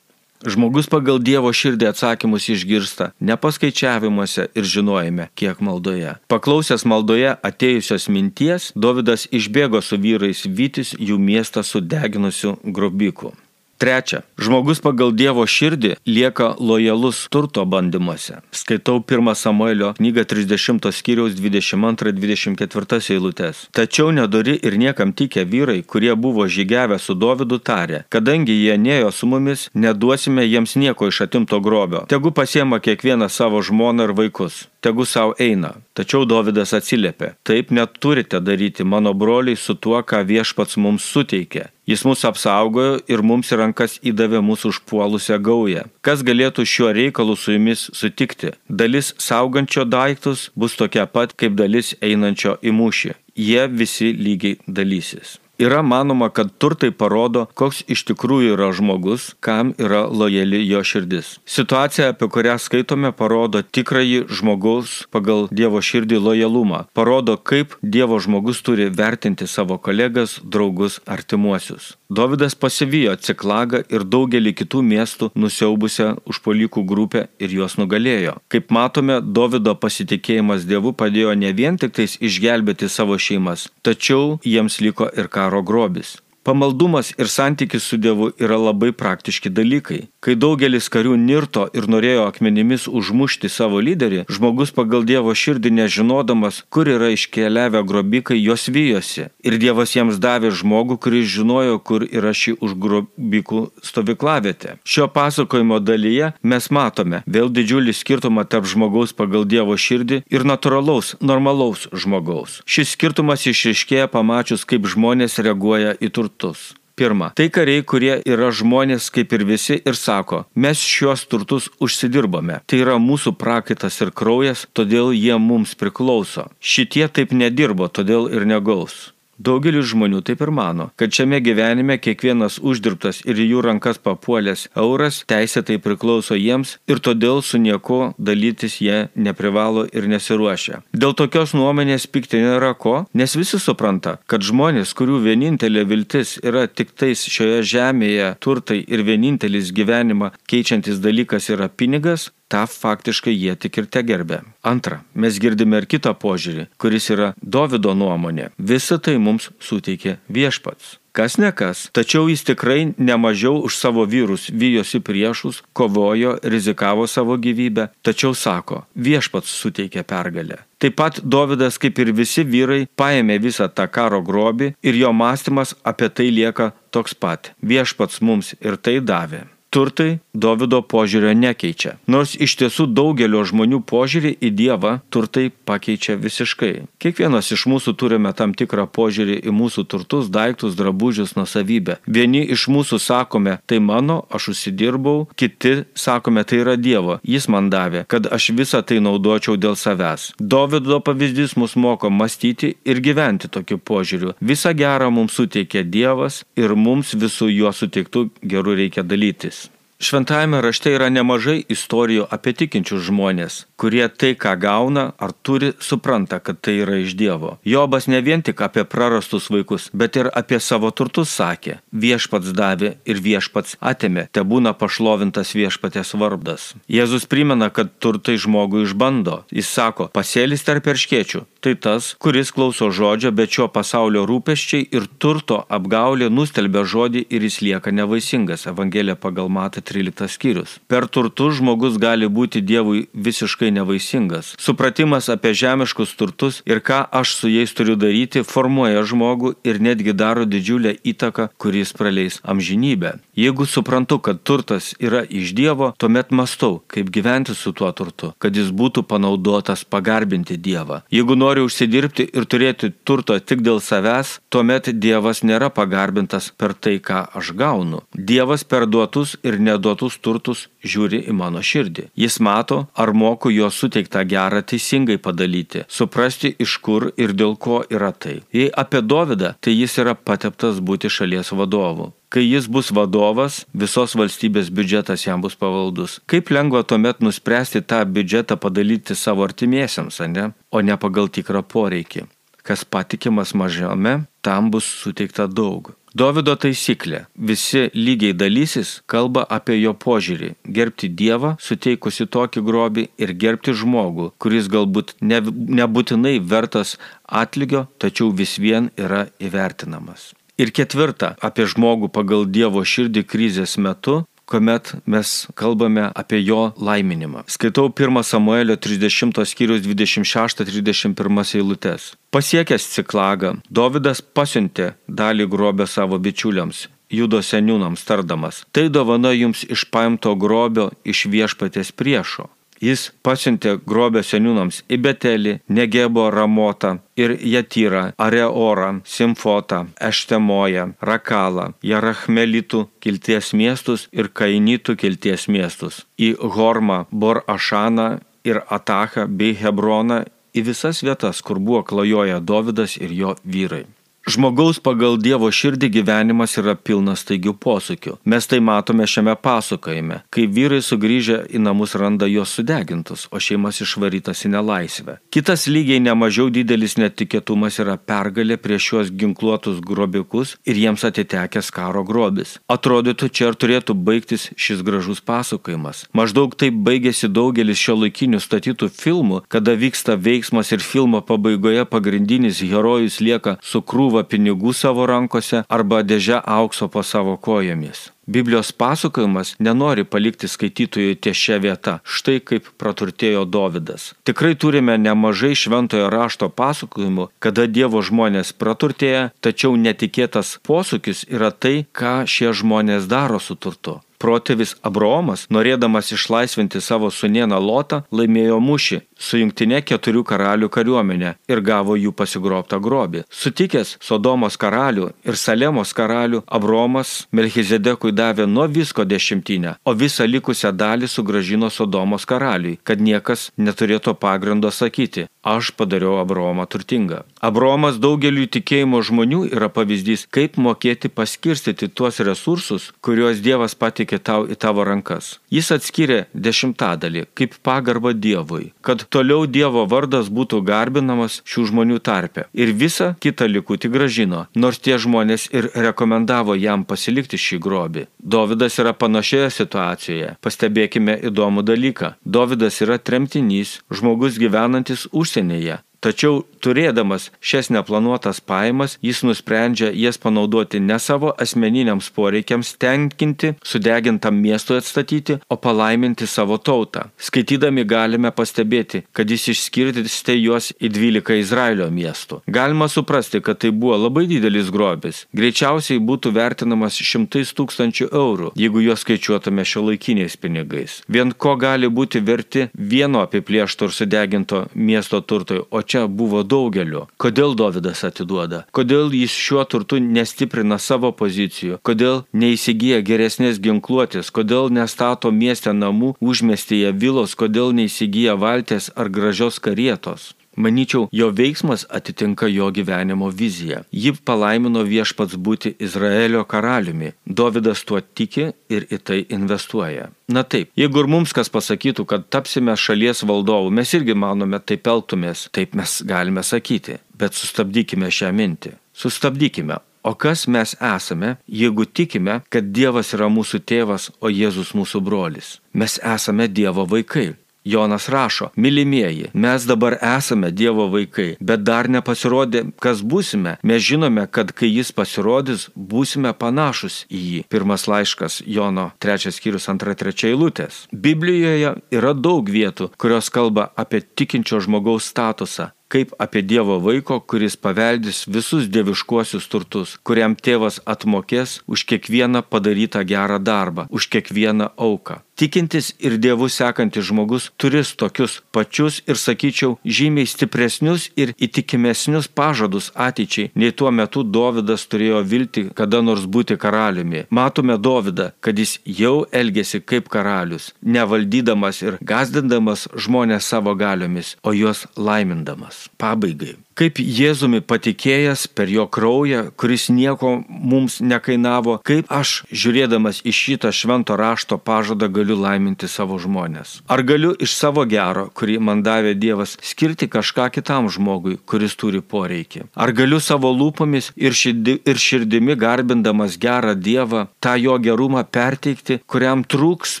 Žmogus 0.44 0.86
pagal 0.92 1.16
Dievo 1.24 1.48
širdį 1.48 1.88
atsakymus 1.88 2.50
išgirsta 2.52 3.08
ne 3.24 3.36
paskaičiavimuose 3.40 4.50
ir 4.52 4.68
žinojime, 4.68 5.30
kiek 5.38 5.62
maldoje. 5.64 6.12
Paklausęs 6.28 6.84
maldoje 6.84 7.32
atėjusios 7.46 8.10
minties, 8.12 8.68
Dovydas 8.76 9.26
išbėgo 9.32 9.80
su 9.80 9.96
vyrais 9.96 10.44
vytis 10.44 10.92
jų 11.00 11.16
miestą 11.22 11.64
sudeginusių 11.64 12.58
grobikų. 12.62 13.32
Trečia, 13.76 14.22
žmogus 14.40 14.78
pagal 14.80 15.10
Dievo 15.12 15.44
širdį 15.44 15.98
lieka 16.08 16.54
lojalus 16.56 17.26
turto 17.28 17.64
bandymuose. 17.68 18.38
Skaitau 18.48 19.02
1 19.04 19.34
Samuelio 19.36 19.90
knygą 19.98 20.24
30 20.24 20.88
skyriaus 20.96 21.36
22-24 21.36 23.12
eilutės. 23.12 23.66
Tačiau 23.76 24.14
nedori 24.16 24.56
ir 24.64 24.78
niekam 24.80 25.12
tikė 25.12 25.44
vyrai, 25.44 25.82
kurie 25.84 26.14
buvo 26.16 26.48
žygiavę 26.48 26.96
su 26.96 27.12
Dovydu 27.12 27.60
tarė, 27.60 28.06
kadangi 28.08 28.56
jie 28.56 28.78
nėjo 28.80 29.12
su 29.12 29.28
mumis, 29.28 29.68
neduosime 29.74 30.48
jiems 30.48 30.78
nieko 30.80 31.12
iš 31.12 31.26
atimto 31.28 31.60
grobio. 31.60 32.06
Tegu 32.08 32.32
pasiema 32.32 32.80
kiekvieną 32.80 33.28
savo 33.28 33.60
žmoną 33.60 34.08
ir 34.08 34.16
vaikus. 34.16 34.64
Tegu 34.80 35.04
savo 35.04 35.36
eina. 35.36 35.74
Tačiau 35.92 36.24
Dovydas 36.24 36.72
atsiliepė, 36.72 37.34
taip 37.44 37.72
neturite 37.76 38.40
daryti 38.40 38.88
mano 38.88 39.12
broliai 39.12 39.56
su 39.60 39.74
tuo, 39.76 40.00
ką 40.00 40.24
viešpats 40.24 40.80
mums 40.80 41.04
suteikė. 41.12 41.75
Jis 41.86 42.02
mus 42.02 42.24
apsaugojo 42.26 42.96
ir 43.06 43.20
mums 43.22 43.52
į 43.54 43.60
rankas 43.60 43.92
įdavė 44.10 44.40
mūsų 44.42 44.72
užpuolusią 44.72 45.38
gaują. 45.48 45.84
Kas 46.02 46.24
galėtų 46.26 46.66
šiuo 46.66 46.90
reikalu 46.96 47.36
su 47.38 47.54
jumis 47.54 47.86
sutikti? 47.94 48.50
Dalis 48.66 49.12
saugančio 49.22 49.86
daiktus 49.86 50.48
bus 50.58 50.74
tokia 50.74 51.06
pat 51.06 51.36
kaip 51.38 51.54
dalis 51.54 51.94
einančio 52.02 52.58
į 52.58 52.74
mūšį. 52.74 53.14
Jie 53.38 53.66
visi 53.70 54.10
lygiai 54.18 54.58
dalysis. 54.66 55.38
Yra 55.58 55.82
manoma, 55.82 56.28
kad 56.28 56.50
turtai 56.58 56.90
parodo, 56.92 57.46
koks 57.56 57.78
iš 57.88 58.02
tikrųjų 58.10 58.52
yra 58.58 58.68
žmogus, 58.76 59.30
kam 59.40 59.72
yra 59.80 60.02
lojali 60.04 60.60
jo 60.68 60.82
širdis. 60.84 61.38
Situacija, 61.48 62.10
apie 62.12 62.28
kurią 62.28 62.58
skaitome, 62.60 63.08
parodo 63.16 63.62
tikrąjį 63.64 64.26
žmogaus 64.28 65.06
pagal 65.08 65.48
Dievo 65.48 65.80
širdį 65.80 66.20
lojalumą. 66.20 66.84
Parodo, 66.92 67.38
kaip 67.40 67.78
Dievo 67.80 68.20
žmogus 68.20 68.60
turi 68.60 68.90
vertinti 68.92 69.48
savo 69.48 69.78
kolegas, 69.80 70.36
draugus, 70.44 71.00
artimuosius. 71.08 71.94
Dovydas 72.12 72.54
pasivijo 72.54 73.16
Ciklagą 73.18 73.80
ir 73.90 74.04
daugelį 74.06 74.52
kitų 74.60 74.82
miestų 74.86 75.30
nusiaubusią 75.34 76.12
užpolikų 76.28 76.84
grupę 76.86 77.24
ir 77.42 77.56
juos 77.56 77.74
nugalėjo. 77.80 78.36
Kaip 78.52 78.70
matome, 78.70 79.18
Dovydo 79.24 79.74
pasitikėjimas 79.74 80.68
Dievu 80.68 80.92
padėjo 80.92 81.32
ne 81.34 81.50
vien 81.56 81.80
tik 81.80 81.96
tais 81.96 82.14
išgelbėti 82.20 82.86
savo 82.92 83.18
šeimas, 83.18 83.66
tačiau 83.82 84.36
jiems 84.46 84.78
liko 84.84 85.08
ir 85.18 85.32
karo 85.46 85.62
grobis. 85.62 86.16
Pamaldumas 86.42 87.12
ir 87.18 87.28
santykis 87.30 87.82
su 87.82 87.96
Dievu 87.98 88.30
yra 88.38 88.58
labai 88.58 88.92
praktiški 88.92 89.50
dalykai. 89.50 90.00
Kai 90.26 90.34
daugelis 90.34 90.88
karių 90.90 91.12
nirto 91.22 91.68
ir 91.70 91.84
norėjo 91.86 92.24
akmenimis 92.26 92.88
užmušti 92.90 93.46
savo 93.46 93.78
lyderį, 93.78 94.24
žmogus 94.26 94.72
pagal 94.74 95.04
Dievo 95.06 95.30
širdį 95.38 95.70
nežinodamas, 95.76 96.64
kur 96.66 96.88
yra 96.90 97.12
iškeliavę 97.14 97.84
grobikai, 97.86 98.34
juos 98.40 98.64
vyjosi. 98.66 99.28
Ir 99.46 99.54
Dievas 99.62 99.92
jiems 99.94 100.16
davė 100.18 100.50
žmogų, 100.50 100.96
kuris 101.04 101.28
žinojo, 101.30 101.76
kur 101.78 102.02
yra 102.02 102.32
ši 102.34 102.56
užgrobikų 102.58 103.60
stovyklavietė. 103.86 104.74
Šio 104.82 105.06
pasakojimo 105.14 105.78
dalyje 105.78 106.32
mes 106.42 106.66
matome 106.74 107.20
vėl 107.30 107.46
didžiulį 107.46 107.94
skirtumą 107.94 108.48
tarp 108.50 108.66
žmogaus 108.66 109.14
pagal 109.14 109.46
Dievo 109.46 109.76
širdį 109.78 110.24
ir 110.26 110.48
natūralaus, 110.50 111.12
normalaus 111.22 111.86
žmogaus. 111.94 112.58
Šis 112.66 112.96
skirtumas 112.98 113.46
išriškėja 113.46 114.10
pamačius, 114.10 114.66
kaip 114.66 114.90
žmonės 114.90 115.38
reaguoja 115.38 115.94
į 116.02 116.10
turtus. 116.18 116.72
Pirma, 116.96 117.26
tai 117.36 117.50
kariai, 117.52 117.82
kurie 117.84 118.14
yra 118.24 118.46
žmonės 118.48 119.10
kaip 119.12 119.34
ir 119.36 119.42
visi 119.44 119.74
ir 119.76 119.98
sako, 120.00 120.38
mes 120.56 120.80
šios 120.80 121.26
turtus 121.28 121.66
užsidirbame. 121.84 122.62
Tai 122.64 122.78
yra 122.80 122.94
mūsų 122.96 123.34
prakaitas 123.36 124.00
ir 124.00 124.14
kraujas, 124.16 124.62
todėl 124.72 125.12
jie 125.12 125.36
mums 125.36 125.76
priklauso. 125.76 126.46
Šitie 126.56 127.04
taip 127.12 127.36
nedirbo, 127.36 127.90
todėl 127.92 128.30
ir 128.32 128.48
negaus. 128.48 129.10
Daugelis 129.36 129.90
žmonių 129.90 130.22
taip 130.24 130.40
ir 130.40 130.50
mano, 130.54 130.88
kad 130.96 131.12
šiame 131.12 131.42
gyvenime 131.44 131.98
kiekvienas 132.00 132.56
uždirbtas 132.64 133.20
ir 133.28 133.36
jų 133.42 133.60
rankas 133.66 134.00
papuolęs 134.00 134.66
euras 134.72 135.22
teisėtai 135.28 135.76
priklauso 135.84 136.38
jiems 136.38 136.76
ir 136.88 137.02
todėl 137.04 137.42
su 137.44 137.60
nieko 137.60 138.14
dalytis 138.16 138.78
jie 138.80 139.06
neprivalo 139.14 139.84
ir 139.92 140.08
nesiruošia. 140.08 140.80
Dėl 140.96 141.12
tokios 141.18 141.52
nuomonės 141.56 142.08
pikti 142.08 142.40
nėra 142.40 142.72
ko, 142.80 142.96
nes 143.12 143.36
visi 143.36 143.60
supranta, 143.60 144.16
kad 144.26 144.44
žmonės, 144.46 144.94
kurių 144.96 145.20
vienintelė 145.26 145.84
viltis 145.84 146.38
yra 146.40 146.64
tik 146.66 146.96
tais 146.96 147.26
šioje 147.28 147.60
žemėje 147.74 148.32
turtai 148.40 148.80
ir 148.88 149.04
vienintelis 149.04 149.74
gyvenimą 149.76 150.32
keičiantis 150.48 151.02
dalykas 151.04 151.50
yra 151.52 151.68
pinigas, 151.68 152.30
tą 152.48 152.66
faktiškai 152.70 153.34
jie 153.34 153.56
tik 153.56 153.80
ir 153.82 153.88
te 153.90 154.02
gerbė. 154.06 154.42
Antra, 154.62 155.00
mes 155.14 155.40
girdime 155.42 155.82
ir 155.82 155.88
kitą 155.90 156.14
požiūrį, 156.18 156.68
kuris 156.80 157.10
yra 157.14 157.32
Davido 157.42 157.94
nuomonė. 157.94 158.52
Visą 158.58 159.00
tai 159.02 159.18
mums 159.18 159.50
suteikė 159.62 160.18
viešpats. 160.28 160.96
Kas 161.16 161.38
ne 161.40 161.48
kas, 161.56 161.86
tačiau 161.96 162.26
jis 162.28 162.42
tikrai 162.44 162.90
nemažiau 163.00 163.62
už 163.64 163.78
savo 163.80 164.02
vyrus 164.04 164.50
vyjosi 164.52 165.00
priešus, 165.00 165.62
kovojo, 165.72 166.34
rizikavo 166.44 167.06
savo 167.08 167.38
gyvybę, 167.40 167.86
tačiau 168.04 168.34
sako, 168.36 168.82
viešpats 168.92 169.54
suteikė 169.62 170.04
pergalę. 170.04 170.60
Taip 170.76 170.98
pat 171.00 171.22
Davidas, 171.24 171.80
kaip 171.80 171.96
ir 172.04 172.12
visi 172.12 172.44
vyrai, 172.44 172.82
paėmė 173.00 173.40
visą 173.40 173.70
tą 173.72 173.88
karo 173.88 174.20
grobį 174.20 174.74
ir 174.84 175.00
jo 175.00 175.16
mąstymas 175.16 175.72
apie 175.88 176.12
tai 176.12 176.28
lieka 176.28 176.74
toks 176.92 177.16
pat. 177.16 177.54
Viešpats 177.64 178.20
mums 178.20 178.52
ir 178.60 178.76
tai 178.76 179.00
davė 179.00 179.46
turtai 179.76 180.18
Davido 180.36 180.82
požiūrio 180.84 181.32
nekeičia. 181.36 181.94
Nors 182.12 182.34
iš 182.36 182.54
tiesų 182.60 182.86
daugelio 182.92 183.40
žmonių 183.48 183.80
požiūrį 183.88 184.32
į 184.44 184.50
Dievą 184.56 184.92
turtai 185.12 185.48
pakeičia 185.68 186.16
visiškai. 186.20 186.72
Kiekvienas 187.00 187.48
iš 187.56 187.64
mūsų 187.72 187.94
turime 188.00 188.32
tam 188.36 188.52
tikrą 188.56 188.84
požiūrį 188.98 189.38
į 189.48 189.54
mūsų 189.56 189.86
turtus, 189.88 190.28
daiktus, 190.32 190.76
drabužius, 190.76 191.34
nusavybę. 191.38 191.98
Vieni 192.06 192.42
iš 192.56 192.66
mūsų 192.72 193.00
sakome, 193.00 193.58
tai 193.68 193.80
mano, 193.80 194.18
aš 194.28 194.50
užsidirbau, 194.52 195.26
kiti 195.40 195.86
sakome, 195.96 196.44
tai 196.44 196.60
yra 196.64 196.76
Dievo, 196.76 197.18
jis 197.24 197.48
man 197.52 197.70
davė, 197.72 198.04
kad 198.08 198.28
aš 198.32 198.50
visą 198.56 198.82
tai 198.84 199.00
naudočiau 199.04 199.56
dėl 199.56 199.76
savęs. 199.76 200.34
Davido 200.40 201.00
pavyzdys 201.04 201.56
mus 201.56 201.76
moko 201.80 202.12
mąstyti 202.12 202.74
ir 202.84 203.00
gyventi 203.04 203.48
tokiu 203.52 203.80
požiūriu. 203.80 204.36
Visą 204.40 204.72
gerą 204.76 205.08
mums 205.12 205.36
suteikia 205.36 205.84
Dievas 205.84 206.44
ir 206.56 206.76
mums 206.76 207.16
visų 207.16 207.48
juo 207.52 207.72
suteiktų 207.72 208.28
gerų 208.44 208.76
reikia 208.84 209.04
dalytis. 209.06 209.65
Šventajame 209.98 210.58
rašte 210.60 210.90
yra 210.92 211.06
nemažai 211.08 211.62
istorijų 211.72 212.26
apie 212.28 212.52
tikinčius 212.52 213.06
žmonės, 213.06 213.54
kurie 213.80 214.04
tai, 214.12 214.34
ką 214.36 214.52
gauna 214.60 215.04
ar 215.16 215.32
turi, 215.32 215.70
supranta, 215.80 216.36
kad 216.36 216.60
tai 216.60 216.74
yra 216.82 216.98
iš 217.00 217.14
Dievo. 217.16 217.54
Jobas 217.64 218.04
ne 218.04 218.20
vien 218.20 218.44
tik 218.44 218.60
apie 218.60 218.84
prarastus 218.84 219.48
vaikus, 219.48 219.88
bet 219.96 220.18
ir 220.20 220.28
apie 220.36 220.60
savo 220.60 220.90
turtus 220.92 221.32
sakė. 221.32 221.78
Viešpats 221.96 222.52
davė 222.52 222.90
ir 223.08 223.22
viešpats 223.24 223.78
atėmė, 223.80 224.26
te 224.36 224.44
būna 224.44 224.74
pašlovintas 224.76 225.54
viešpatės 225.56 226.12
vardas. 226.20 226.74
Jėzus 226.92 227.24
primena, 227.24 227.70
kad 227.72 227.96
turtai 227.96 228.36
žmogų 228.36 228.84
išbando. 228.84 229.46
Jis 229.48 229.72
sako, 229.72 230.10
pasėlis 230.12 230.66
tarp 230.68 230.84
perškiečių. 230.84 231.46
Tai 231.64 231.72
tas, 231.82 232.12
kuris 232.20 232.52
klauso 232.52 232.92
žodžio, 232.92 233.32
bet 233.32 233.56
šio 233.56 233.70
pasaulio 233.72 234.26
rūpeščiai 234.28 234.90
ir 234.92 235.08
turto 235.18 235.64
apgaulė 235.72 236.28
nustelbia 236.30 236.84
žodį 236.84 237.24
ir 237.32 237.48
jis 237.48 237.58
lieka 237.64 237.90
nevaisingas. 237.96 238.68
Evangelija 238.70 239.16
pagal 239.18 239.48
matą 239.50 239.85
13 239.86 240.28
skyrius. 240.32 240.78
Per 240.90 241.06
turtus 241.06 241.58
žmogus 241.60 241.98
gali 242.02 242.28
būti 242.38 242.62
Dievui 242.62 243.06
visiškai 243.14 243.70
nevaisingas. 243.78 244.54
Supratimas 244.58 245.30
apie 245.32 245.54
žemiškus 245.54 246.16
turtus 246.18 246.62
ir 246.66 246.82
ką 246.82 247.04
aš 247.20 247.36
su 247.38 247.52
jais 247.52 247.72
turiu 247.76 247.96
daryti 247.96 248.44
formuoja 248.46 249.06
žmogų 249.06 249.54
ir 249.68 249.80
netgi 249.82 250.16
daro 250.16 250.44
didžiulę 250.44 250.96
įtaką, 251.12 251.50
kuris 251.60 251.94
praleis 251.96 252.42
amžinybę. 252.42 253.16
Jeigu 253.36 253.66
suprantu, 253.70 254.18
kad 254.18 254.42
turtas 254.42 254.94
yra 254.98 255.22
iš 255.22 255.52
Dievo, 255.54 255.92
tuomet 255.98 256.32
mastau, 256.34 256.80
kaip 256.90 257.10
gyventi 257.14 257.54
su 257.54 257.72
tuo 257.76 257.92
turtu, 257.92 258.32
kad 258.42 258.56
jis 258.56 258.72
būtų 258.74 259.04
panaudotas 259.06 259.84
pagarbinti 259.84 260.58
Dievą. 260.58 261.02
Jeigu 261.12 261.38
noriu 261.38 261.68
užsidirbti 261.70 262.26
ir 262.32 262.48
turėti 262.50 262.90
turto 263.04 263.38
tik 263.38 263.62
dėl 263.62 263.78
savęs, 263.84 264.40
tuomet 264.50 264.90
Dievas 264.98 265.44
nėra 265.46 265.70
pagarbintas 265.70 266.50
per 266.58 266.74
tai, 266.74 266.98
ką 266.98 267.26
aš 267.38 267.52
gaunu. 267.54 268.02
Dievas 268.16 268.64
per 268.64 268.88
duotus 268.90 269.36
ir 269.44 269.60
ne 269.60 269.76
neduotus 269.76 270.18
turtus 270.24 270.66
žiūri 270.86 271.22
į 271.28 271.36
mano 271.36 271.62
širdį. 271.70 272.08
Jis 272.24 272.38
mato, 272.40 272.78
ar 272.96 273.12
moku 273.12 273.52
jo 273.52 273.68
suteiktą 273.70 274.24
gerą 274.28 274.62
teisingai 274.72 275.18
padalyti, 275.22 275.84
suprasti 275.98 276.54
iš 276.66 276.78
kur 276.84 277.10
ir 277.16 277.36
dėl 277.36 277.56
ko 277.60 277.82
yra 277.90 278.12
tai. 278.12 278.40
Jei 278.56 278.70
apie 278.84 279.02
Dovydą, 279.02 279.54
tai 279.60 279.76
jis 279.76 279.98
yra 280.02 280.16
pateptas 280.16 280.80
būti 280.80 281.12
šalies 281.12 281.52
vadovu. 281.52 282.12
Kai 282.28 282.42
jis 282.42 282.66
bus 282.66 282.90
vadovas, 282.90 283.64
visos 283.70 284.16
valstybės 284.18 284.70
biudžetas 284.74 285.26
jam 285.26 285.42
bus 285.44 285.54
pavaldus. 285.54 286.18
Kaip 286.26 286.50
lengva 286.50 286.82
tuomet 286.82 287.22
nuspręsti 287.22 287.84
tą 287.86 288.00
biudžetą 288.04 288.56
padalyti 288.58 289.14
savo 289.14 289.46
artimiesiams, 289.46 290.18
ne? 290.34 290.50
o 290.70 290.82
ne 290.82 290.96
pagal 290.98 291.30
tikrą 291.30 291.62
poreikį. 291.62 292.26
Kas 292.66 292.82
patikimas 292.82 293.54
mažame, 293.54 294.24
tam 294.42 294.72
bus 294.74 294.88
suteikta 295.02 295.46
daug. 295.46 295.92
Davido 296.16 296.54
taisyklė- 296.56 297.26
visi 297.48 297.90
lygiai 297.94 298.34
dalysis 298.42 299.02
kalba 299.06 299.42
apie 299.56 299.76
jo 299.80 299.92
požiūrį- 300.04 300.48
gerbti 300.76 301.10
Dievą, 301.20 301.50
suteikusi 301.60 302.26
tokį 302.26 302.62
grobį 302.68 303.04
ir 303.18 303.34
gerbti 303.42 303.74
žmogų, 303.80 304.32
kuris 304.38 304.66
galbūt 304.68 305.12
ne, 305.20 305.40
nebūtinai 305.80 306.40
vertas 306.40 306.96
atlygio, 307.28 307.86
tačiau 307.98 308.32
vis 308.32 308.56
vien 308.56 308.90
yra 308.96 309.28
įvertinamas. 309.38 310.32
Ir 310.58 310.72
ketvirta- 310.72 311.34
apie 311.48 311.66
žmogų 311.66 312.08
pagal 312.08 312.46
Dievo 312.46 312.80
širdį 312.80 313.22
krizės 313.28 313.76
metu 313.76 314.24
kuomet 314.46 314.94
mes 315.06 315.46
kalbame 315.54 316.10
apie 316.14 316.40
jo 316.44 316.72
laiminimą. 316.78 317.42
Skaitau 317.46 317.90
1 317.90 318.22
Samuelio 318.22 318.76
30 318.76 319.44
skyrius 319.44 319.82
26-31 319.82 321.54
eilutes. 321.54 322.14
Pasiekęs 322.30 322.86
Ciklagą, 322.94 323.56
Dovydas 323.70 324.22
pasiuntė 324.22 324.94
dalį 325.08 325.48
grobę 325.50 325.86
savo 325.86 326.18
bičiuliams, 326.18 326.86
judo 327.10 327.42
seniūnams 327.42 328.04
tardamas. 328.06 328.64
Tai 328.72 328.88
dovana 328.88 329.32
jums 329.34 329.64
iš 329.64 329.84
paimto 329.90 330.34
grobio 330.36 330.90
iš 331.04 331.26
viešpatės 331.26 331.90
priešo. 331.92 332.46
Jis 332.82 333.08
pasiuntė 333.24 333.76
grobę 333.88 334.22
seniūnams 334.26 334.82
į 334.92 334.98
Betelį, 335.04 335.54
Negebo 335.68 336.28
Ramotą 336.30 336.98
ir 337.16 337.36
Jatyrą, 337.40 338.10
Areorą, 338.20 339.00
Simfotą, 339.04 339.86
Eštemoją, 340.10 340.92
Rakalą, 341.00 341.72
Jarachmelitų 341.82 342.86
kilties 343.00 343.52
miestus 343.56 344.08
ir 344.12 344.28
Kainitų 344.28 344.96
kilties 345.00 345.48
miestus, 345.48 346.04
į 346.20 346.34
Hormą, 346.56 347.04
Bor 347.10 347.42
Ašaną 347.46 348.18
ir 348.44 348.62
Atachą 348.68 349.26
bei 349.26 349.56
Hebroną 349.56 350.24
į 350.56 350.64
visas 350.70 351.02
vietas, 351.04 351.42
kur 351.42 351.60
buvo 351.60 351.82
klajoję 351.84 352.40
Dovydas 352.40 352.96
ir 353.00 353.12
jo 353.12 353.36
vyrai. 353.44 353.84
Žmogaus 354.26 354.80
pagal 354.82 355.20
Dievo 355.22 355.46
širdį 355.54 355.86
gyvenimas 356.00 356.56
yra 356.58 356.72
pilnas 356.74 357.20
taigių 357.28 357.52
posūkių. 357.62 358.16
Mes 358.26 358.48
tai 358.50 358.58
matome 358.58 359.04
šiame 359.06 359.36
pasakojime, 359.38 360.16
kai 360.34 360.48
vyrai 360.50 360.80
sugrįžę 360.82 361.36
į 361.54 361.60
namus 361.62 361.94
randa 361.94 362.26
juos 362.26 362.50
sudegintus, 362.58 363.28
o 363.30 363.38
šeimas 363.38 363.78
išvarytas 363.84 364.42
į 364.48 364.50
nelaisvę. 364.56 365.14
Kitas 365.30 365.68
lygiai 365.70 366.00
nemažiau 366.02 366.50
didelis 366.50 366.96
netikėtumas 366.98 367.78
yra 367.84 367.94
pergalė 368.02 368.56
prieš 368.58 368.88
šios 368.88 369.12
ginkluotus 369.14 369.78
grobikus 369.78 370.56
ir 370.66 370.82
jiems 370.82 371.06
atitekęs 371.06 371.70
karo 371.70 372.02
grobis. 372.02 372.56
Atrodytų, 372.66 373.30
čia 373.30 373.52
ir 373.52 373.60
turėtų 373.62 373.94
baigtis 373.94 374.48
šis 374.58 374.82
gražus 374.82 375.22
pasakojimas. 375.22 376.02
Maždaug 376.10 376.58
taip 376.58 376.82
baigėsi 376.90 377.30
daugelis 377.30 377.78
šio 377.78 377.94
laikinių 378.02 378.42
statytų 378.42 378.90
filmų, 378.90 379.44
kada 379.46 379.78
vyksta 379.78 380.18
veiksmas 380.18 380.74
ir 380.74 380.82
filmo 380.82 381.22
pabaigoje 381.22 381.86
pagrindinis 381.94 382.64
herojus 382.66 383.22
lieka 383.22 383.58
su 383.62 383.86
krūva 383.86 384.15
krūvą 384.16 384.24
pinigų 384.28 384.72
savo 384.72 385.06
rankose 385.06 385.64
arba 385.68 386.02
dėžę 386.02 386.40
aukso 386.44 386.88
po 386.88 387.02
savo 387.02 387.36
kojomis. 387.36 388.12
Biblijos 388.26 388.72
pasakojimas 388.72 389.54
nenori 389.60 390.04
palikti 390.04 390.48
skaitytojui 390.48 391.16
ties 391.20 391.36
šią 391.36 391.60
vietą, 391.62 392.00
štai 392.02 392.40
kaip 392.40 392.66
praturtėjo 392.78 393.44
Dovydas. 393.44 394.14
Tikrai 394.24 394.56
turime 394.56 394.98
nemažai 394.98 395.54
šventojo 395.54 396.10
rašto 396.10 396.48
pasakojimų, 396.48 397.28
kada 397.38 397.66
Dievo 397.66 398.02
žmonės 398.02 398.52
praturtėja, 398.52 399.30
tačiau 399.40 399.76
netikėtas 399.76 400.58
posūkis 400.66 401.26
yra 401.30 401.52
tai, 401.52 401.86
ką 401.92 402.26
šie 402.26 402.50
žmonės 402.52 403.06
daro 403.06 403.38
su 403.38 403.54
turtu. 403.54 404.00
Protėvis 404.22 404.76
Abraomas, 404.82 405.46
norėdamas 405.52 406.12
išlaisvinti 406.16 406.80
savo 406.80 407.10
sunieną 407.10 407.58
Lotą, 407.60 408.02
laimėjo 408.12 408.60
mušį 408.60 409.00
su 409.18 409.40
jungtinė 409.40 409.80
keturių 409.86 410.22
karalių 410.28 410.68
kariuomenė 410.72 411.32
ir 411.48 411.62
gavo 411.64 411.96
jų 411.96 412.12
pasigrobtą 412.16 412.78
grobį. 412.82 413.24
Sutikęs 413.30 413.96
Sodomos 414.04 414.58
karalių 414.60 415.10
ir 415.26 415.38
Salemos 415.40 415.92
karalių, 415.96 416.42
Abraomas 416.46 417.26
Melchizedekui 417.32 418.12
davė 418.12 418.46
nuo 418.46 418.66
visko 418.68 419.04
dešimtinę, 419.08 419.76
o 419.84 419.94
visą 419.94 420.26
likusią 420.28 420.72
dalį 420.76 421.08
sugražino 421.08 421.70
Sodomos 421.72 422.26
karaliui, 422.28 422.78
kad 422.84 423.00
niekas 423.00 423.50
neturėtų 423.56 424.16
pagrindo 424.20 424.70
sakyti, 424.70 425.26
aš 425.42 425.72
padariau 425.76 426.18
Abraomą 426.20 426.66
turtingą. 426.66 427.22
Abraomas 427.40 428.00
daugeliu 428.02 428.46
tikėjimo 428.50 429.00
žmonių 429.06 429.44
yra 429.52 429.68
pavyzdys, 429.72 430.26
kaip 430.30 430.56
mokėti 430.60 431.08
paskirstyti 431.08 431.88
tuos 431.88 432.20
resursus, 432.20 432.90
kuriuos 433.00 433.42
Dievas 433.44 433.76
patikė 433.78 434.15
tau 434.18 434.46
į 434.48 434.56
tavo 434.58 434.84
rankas. 434.86 435.36
Jis 435.52 435.70
atskyrė 435.76 436.18
dešimtadalį 436.34 437.26
kaip 437.38 437.56
pagarbą 437.66 438.12
Dievui, 438.16 438.72
kad 438.86 439.04
toliau 439.12 439.46
Dievo 439.46 439.86
vardas 439.90 440.30
būtų 440.32 440.62
garbinamas 440.66 441.40
šių 441.48 441.66
žmonių 441.70 442.00
tarpe. 442.00 442.46
Ir 442.54 442.72
visą 442.72 443.12
kitą 443.20 443.48
likutį 443.50 443.92
gražino, 443.92 444.46
nors 444.54 444.80
tie 444.82 444.98
žmonės 444.98 445.48
ir 445.52 445.70
rekomendavo 445.74 446.56
jam 446.58 446.84
pasilikti 446.84 447.40
šį 447.40 447.60
grobį. 447.66 448.06
Dovydas 448.18 448.78
yra 448.82 448.94
panašioje 448.96 449.50
situacijoje. 449.60 450.36
Pastebėkime 450.44 451.18
įdomų 451.30 451.66
dalyką. 451.66 452.14
Dovydas 452.24 452.80
yra 452.84 452.98
tremtinys, 452.98 453.80
žmogus 453.90 454.40
gyvenantis 454.42 455.08
užsienyje. 455.12 455.80
Tačiau 456.06 456.44
turėdamas 456.62 457.32
šias 457.42 457.66
neplanuotas 457.74 458.38
pajamas, 458.38 458.92
jis 459.02 459.24
nusprendžia 459.26 459.88
jas 459.90 460.20
panaudoti 460.22 460.78
ne 460.78 461.00
savo 461.02 461.32
asmeniniams 461.42 462.12
poreikiams 462.14 462.76
tenkinti, 462.78 463.56
sudegintam 463.66 464.38
miestui 464.38 464.78
atstatyti, 464.78 465.40
o 465.50 465.58
palaiminti 465.58 466.28
savo 466.30 466.60
tautą. 466.62 467.08
Skaitydami 467.18 467.82
galime 467.90 468.30
pastebėti, 468.30 469.02
kad 469.10 469.30
jis 469.34 469.48
išskirstė 469.54 470.36
juos 470.38 470.70
į 470.78 470.92
12 470.94 471.40
Izraelio 471.40 471.88
miestų. 471.90 472.38
Galima 472.58 472.86
suprasti, 472.92 473.42
kad 473.42 473.58
tai 473.64 473.72
buvo 473.74 473.98
labai 474.04 474.28
didelis 474.30 474.70
grobis. 474.70 475.24
Greičiausiai 475.34 475.98
būtų 475.98 476.34
vertinamas 476.38 477.00
šimtais 477.02 477.50
tūkstančių 477.58 478.12
eurų, 478.12 478.52
jeigu 478.54 478.84
juos 478.86 479.02
skaičiuotume 479.02 479.66
šio 479.66 479.88
laikiniais 479.90 480.38
pinigais. 480.38 481.00
Vien 481.10 481.34
ko 481.34 481.58
gali 481.58 481.90
būti 481.90 482.22
verti 482.22 482.68
vieno 482.78 483.26
apiplėšto 483.26 483.90
ir 483.90 483.98
sudeginto 483.98 484.64
miesto 484.74 485.18
turtui, 485.26 485.64
o 485.66 485.82
čia 485.82 485.95
buvo 486.04 486.42
daugelio. 486.44 487.06
Kodėl 487.22 487.56
Davidas 487.58 488.04
atiduoda? 488.04 488.64
Kodėl 488.76 489.14
jis 489.16 489.32
šiuo 489.32 489.64
turtu 489.64 489.98
nestiprina 490.02 490.78
savo 490.82 491.12
pozicijų? 491.16 491.80
Kodėl 491.86 492.22
neįsigyja 492.36 493.00
geresnės 493.06 493.60
ginkluotės? 493.64 494.30
Kodėl 494.30 494.68
nestato 494.68 495.32
mieste 495.32 495.72
namų, 495.72 496.14
užmestyje 496.20 496.92
vilos? 496.92 497.34
Kodėl 497.34 497.72
neįsigyja 497.80 498.36
valtės 498.36 498.92
ar 498.94 499.08
gražios 499.08 499.62
karietos? 499.62 500.34
Maničiau, 500.56 501.08
jo 501.12 501.30
veiksmas 501.36 501.86
atitinka 501.90 502.48
jo 502.48 502.70
gyvenimo 502.72 503.28
viziją. 503.30 503.82
Ji 503.92 504.14
palaimino 504.24 504.82
viešpats 504.88 505.36
būti 505.36 505.74
Izraelio 505.78 506.44
karaliumi. 506.48 507.12
Dovydas 507.26 507.84
tuo 507.84 508.00
tiki 508.00 508.50
ir 508.72 508.86
į 508.90 508.98
tai 508.98 509.18
investuoja. 509.36 510.08
Na 510.32 510.42
taip, 510.42 510.72
jeigu 510.76 511.02
ir 511.02 511.10
mums 511.12 511.34
kas 511.36 511.52
pasakytų, 511.52 512.06
kad 512.08 512.24
tapsime 512.32 512.74
šalies 512.76 513.22
valdovu, 513.28 513.70
mes 513.70 513.92
irgi 513.94 514.16
manome, 514.16 514.58
taip 514.58 514.88
elgtumės, 514.88 515.48
taip 515.52 515.76
mes 515.78 516.00
galime 516.08 516.42
sakyti. 516.42 516.98
Bet 517.16 517.36
sustabdykime 517.36 518.10
šią 518.12 518.32
mintį. 518.36 518.74
Sustabdykime. 518.96 519.78
O 520.06 520.14
kas 520.14 520.46
mes 520.46 520.76
esame, 520.80 521.36
jeigu 521.48 521.84
tikime, 521.84 522.40
kad 522.48 522.68
Dievas 522.70 523.10
yra 523.16 523.26
mūsų 523.26 523.58
tėvas, 523.66 524.12
o 524.22 524.30
Jėzus 524.30 524.70
mūsų 524.78 525.00
brolis? 525.02 525.56
Mes 525.74 525.98
esame 525.98 526.46
Dievo 526.46 526.84
vaikai. 526.86 527.32
Jonas 527.66 528.08
rašo, 528.08 528.50
mylimieji, 528.56 529.30
mes 529.34 529.66
dabar 529.66 529.98
esame 530.00 530.52
Dievo 530.54 530.86
vaikai, 530.92 531.34
bet 531.40 531.64
dar 531.66 531.90
nepasirodė, 531.90 532.62
kas 532.78 533.02
būsime. 533.02 533.56
Mes 533.66 533.82
žinome, 533.82 534.26
kad 534.30 534.52
kai 534.54 534.70
jis 534.70 534.92
pasirodys, 534.94 535.66
būsime 535.74 536.30
panašus 536.38 537.02
į 537.10 537.22
jį. 537.30 537.40
Pirmas 537.50 537.88
laiškas 537.90 538.40
Jono, 538.46 538.92
trečias 539.02 539.40
skyrius, 539.40 539.66
antra, 539.72 539.96
trečia 539.98 540.30
eilutės. 540.30 540.84
Biblijoje 540.92 541.74
yra 541.90 542.14
daug 542.14 542.46
vietų, 542.46 542.92
kurios 543.02 543.32
kalba 543.34 543.72
apie 543.74 544.04
tikinčio 544.06 544.62
žmogaus 544.62 545.10
statusą, 545.10 545.72
kaip 545.88 546.14
apie 546.22 546.42
Dievo 546.42 546.78
vaiko, 546.82 547.18
kuris 547.20 547.56
paveldys 547.58 548.24
visus 548.30 548.70
dieviškuosius 548.70 549.46
turtus, 549.50 549.96
kuriam 550.06 550.34
tėvas 550.38 550.80
atmokės 550.86 551.60
už 551.66 551.86
kiekvieną 551.90 552.42
padarytą 552.46 553.02
gerą 553.06 553.38
darbą, 553.42 553.86
už 553.90 554.10
kiekvieną 554.14 554.70
auką. 554.76 555.25
Tikintis 555.36 555.90
ir 556.00 556.16
dievų 556.16 556.48
sekantis 556.48 557.04
žmogus 557.10 557.50
turi 557.60 557.82
tokius 558.00 558.38
pačius 558.56 559.02
ir, 559.04 559.18
sakyčiau, 559.20 559.76
žymiai 559.84 560.24
stipresnius 560.24 561.10
ir 561.20 561.34
įtikimesnius 561.36 562.28
pažadus 562.28 562.88
ateičiai, 562.94 563.50
nei 563.54 563.72
tuo 563.72 563.92
metu 563.92 564.24
Dovydas 564.24 564.86
turėjo 564.88 565.20
vilti 565.32 565.68
kada 565.76 566.00
nors 566.00 566.24
būti 566.24 566.56
karaliumi. 566.56 567.26
Matome 567.28 567.76
Dovydą, 567.76 568.30
kad 568.40 568.56
jis 568.56 568.78
jau 568.84 569.26
elgėsi 569.30 569.84
kaip 569.84 570.08
karalius, 570.08 570.72
nevaldydamas 570.80 571.82
ir 571.84 571.98
gazdindamas 572.00 572.88
žmonės 572.96 573.52
savo 573.52 573.76
galiomis, 573.76 574.38
o 574.42 574.56
juos 574.56 574.86
laimindamas. 574.96 575.90
Pabaigai 576.00 576.56
kaip 576.76 577.00
Jėzumi 577.00 577.62
patikėjęs 577.64 578.46
per 578.52 578.70
jo 578.70 578.84
kraują, 578.92 579.46
kuris 579.56 579.88
nieko 579.92 580.36
mums 580.46 580.98
nekainavo, 581.00 581.78
kaip 581.86 582.10
aš, 582.12 582.42
žiūrėdamas 582.52 583.22
į 583.24 583.32
šitą 583.32 583.72
švento 583.72 584.16
rašto 584.20 584.58
pažadą, 584.60 585.08
galiu 585.12 585.38
laiminti 585.40 585.88
savo 585.88 586.18
žmonės. 586.20 586.80
Ar 586.92 587.02
galiu 587.06 587.32
iš 587.40 587.54
savo 587.56 587.86
gero, 587.88 588.28
kurį 588.36 588.58
man 588.60 588.82
davė 588.86 589.14
Dievas, 589.16 589.56
skirti 589.64 590.08
kažką 590.12 590.50
kitam 590.52 590.90
žmogui, 590.92 591.38
kuris 591.48 591.76
turi 591.80 592.02
poreikį? 592.04 592.66
Ar 592.76 592.92
galiu 592.96 593.20
savo 593.24 593.52
lūpomis 593.56 594.12
ir, 594.16 594.36
širdi, 594.36 594.76
ir 594.84 595.00
širdimi 595.00 595.56
garbindamas 595.56 596.36
gerą 596.42 596.76
Dievą 596.76 597.26
tą 597.40 597.56
jo 597.60 597.78
gerumą 597.80 598.26
perteikti, 598.28 599.00
kuriam 599.08 599.46
trūks, 599.48 600.00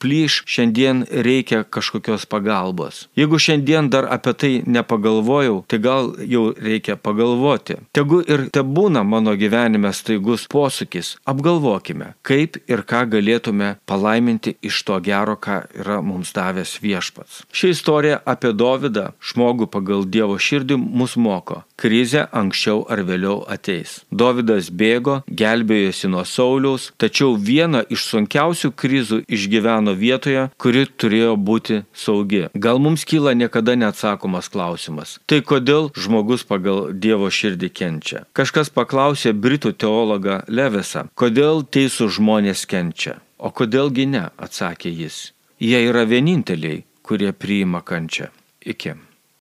plyš, 0.00 0.40
šiandien 0.48 1.04
reikia 1.12 1.64
kažkokios 1.68 2.24
pagalbos? 2.30 3.04
Jeigu 3.18 3.40
šiandien 3.40 3.92
dar 3.92 4.08
apie 4.08 4.32
tai 4.32 4.52
nepagalvojau, 4.64 5.60
tai 5.68 5.82
gal 5.84 6.14
jau 6.24 6.53
reikia 6.60 6.96
pagalvoti. 6.96 7.78
Tegu 7.96 8.20
ir 8.22 8.46
te 8.54 8.62
būna 8.64 9.04
mano 9.06 9.34
gyvenime 9.38 9.92
staigus 9.94 10.46
posūkis, 10.50 11.14
apgalvokime, 11.30 12.14
kaip 12.26 12.58
ir 12.70 12.84
ką 12.88 13.04
galėtume 13.16 13.74
palaiminti 13.88 14.56
iš 14.62 14.82
to 14.88 15.00
gero, 15.04 15.36
ką 15.36 15.62
yra 15.80 16.00
mums 16.04 16.34
davęs 16.36 16.78
viešpats. 16.84 17.44
Ši 17.52 17.74
istorija 17.74 18.20
apie 18.24 18.52
Dovydą, 18.54 19.10
žmogų 19.20 19.70
pagal 19.72 20.06
Dievo 20.06 20.38
širdį, 20.38 20.78
mus 20.78 21.16
moko. 21.16 21.62
Krizė 21.80 22.24
anksčiau 22.30 22.84
ar 22.90 23.02
vėliau 23.06 23.40
ateis. 23.50 23.96
Dovydas 24.10 24.70
bėgo, 24.70 25.16
gelbėjosi 25.26 26.10
nuo 26.12 26.22
Sauliaus, 26.28 26.92
tačiau 27.02 27.34
vieną 27.34 27.82
iš 27.90 28.06
sunkiausių 28.12 28.70
krizų 28.78 29.20
išgyveno 29.26 29.96
vietoje, 29.98 30.46
kuri 30.56 30.84
turėjo 30.86 31.34
būti 31.36 31.80
saugi. 31.92 32.44
Gal 32.54 32.78
mums 32.78 33.04
kyla 33.08 33.34
niekada 33.34 33.74
neatsakomas 33.80 34.50
klausimas. 34.54 35.18
Tai 35.26 35.40
kodėl 35.42 35.90
žmogus 35.98 36.46
pagal 36.46 36.92
Dievo 36.94 37.30
širdį 37.30 37.70
kenčia. 37.74 38.24
Kažkas 38.38 38.70
paklausė 38.70 39.34
Britų 39.34 39.74
teologą 39.74 40.42
Levesą, 40.46 41.08
kodėl 41.18 41.64
teisų 41.66 42.08
žmonės 42.18 42.66
kenčia. 42.70 43.18
O 43.38 43.50
kodėlgi 43.50 44.06
ne, 44.08 44.28
atsakė 44.38 44.94
jis. 44.94 45.34
Jie 45.58 45.82
yra 45.90 46.06
vieninteliai, 46.08 46.84
kurie 47.02 47.32
priima 47.32 47.82
kančią. 47.82 48.30
Iki. 48.64 48.94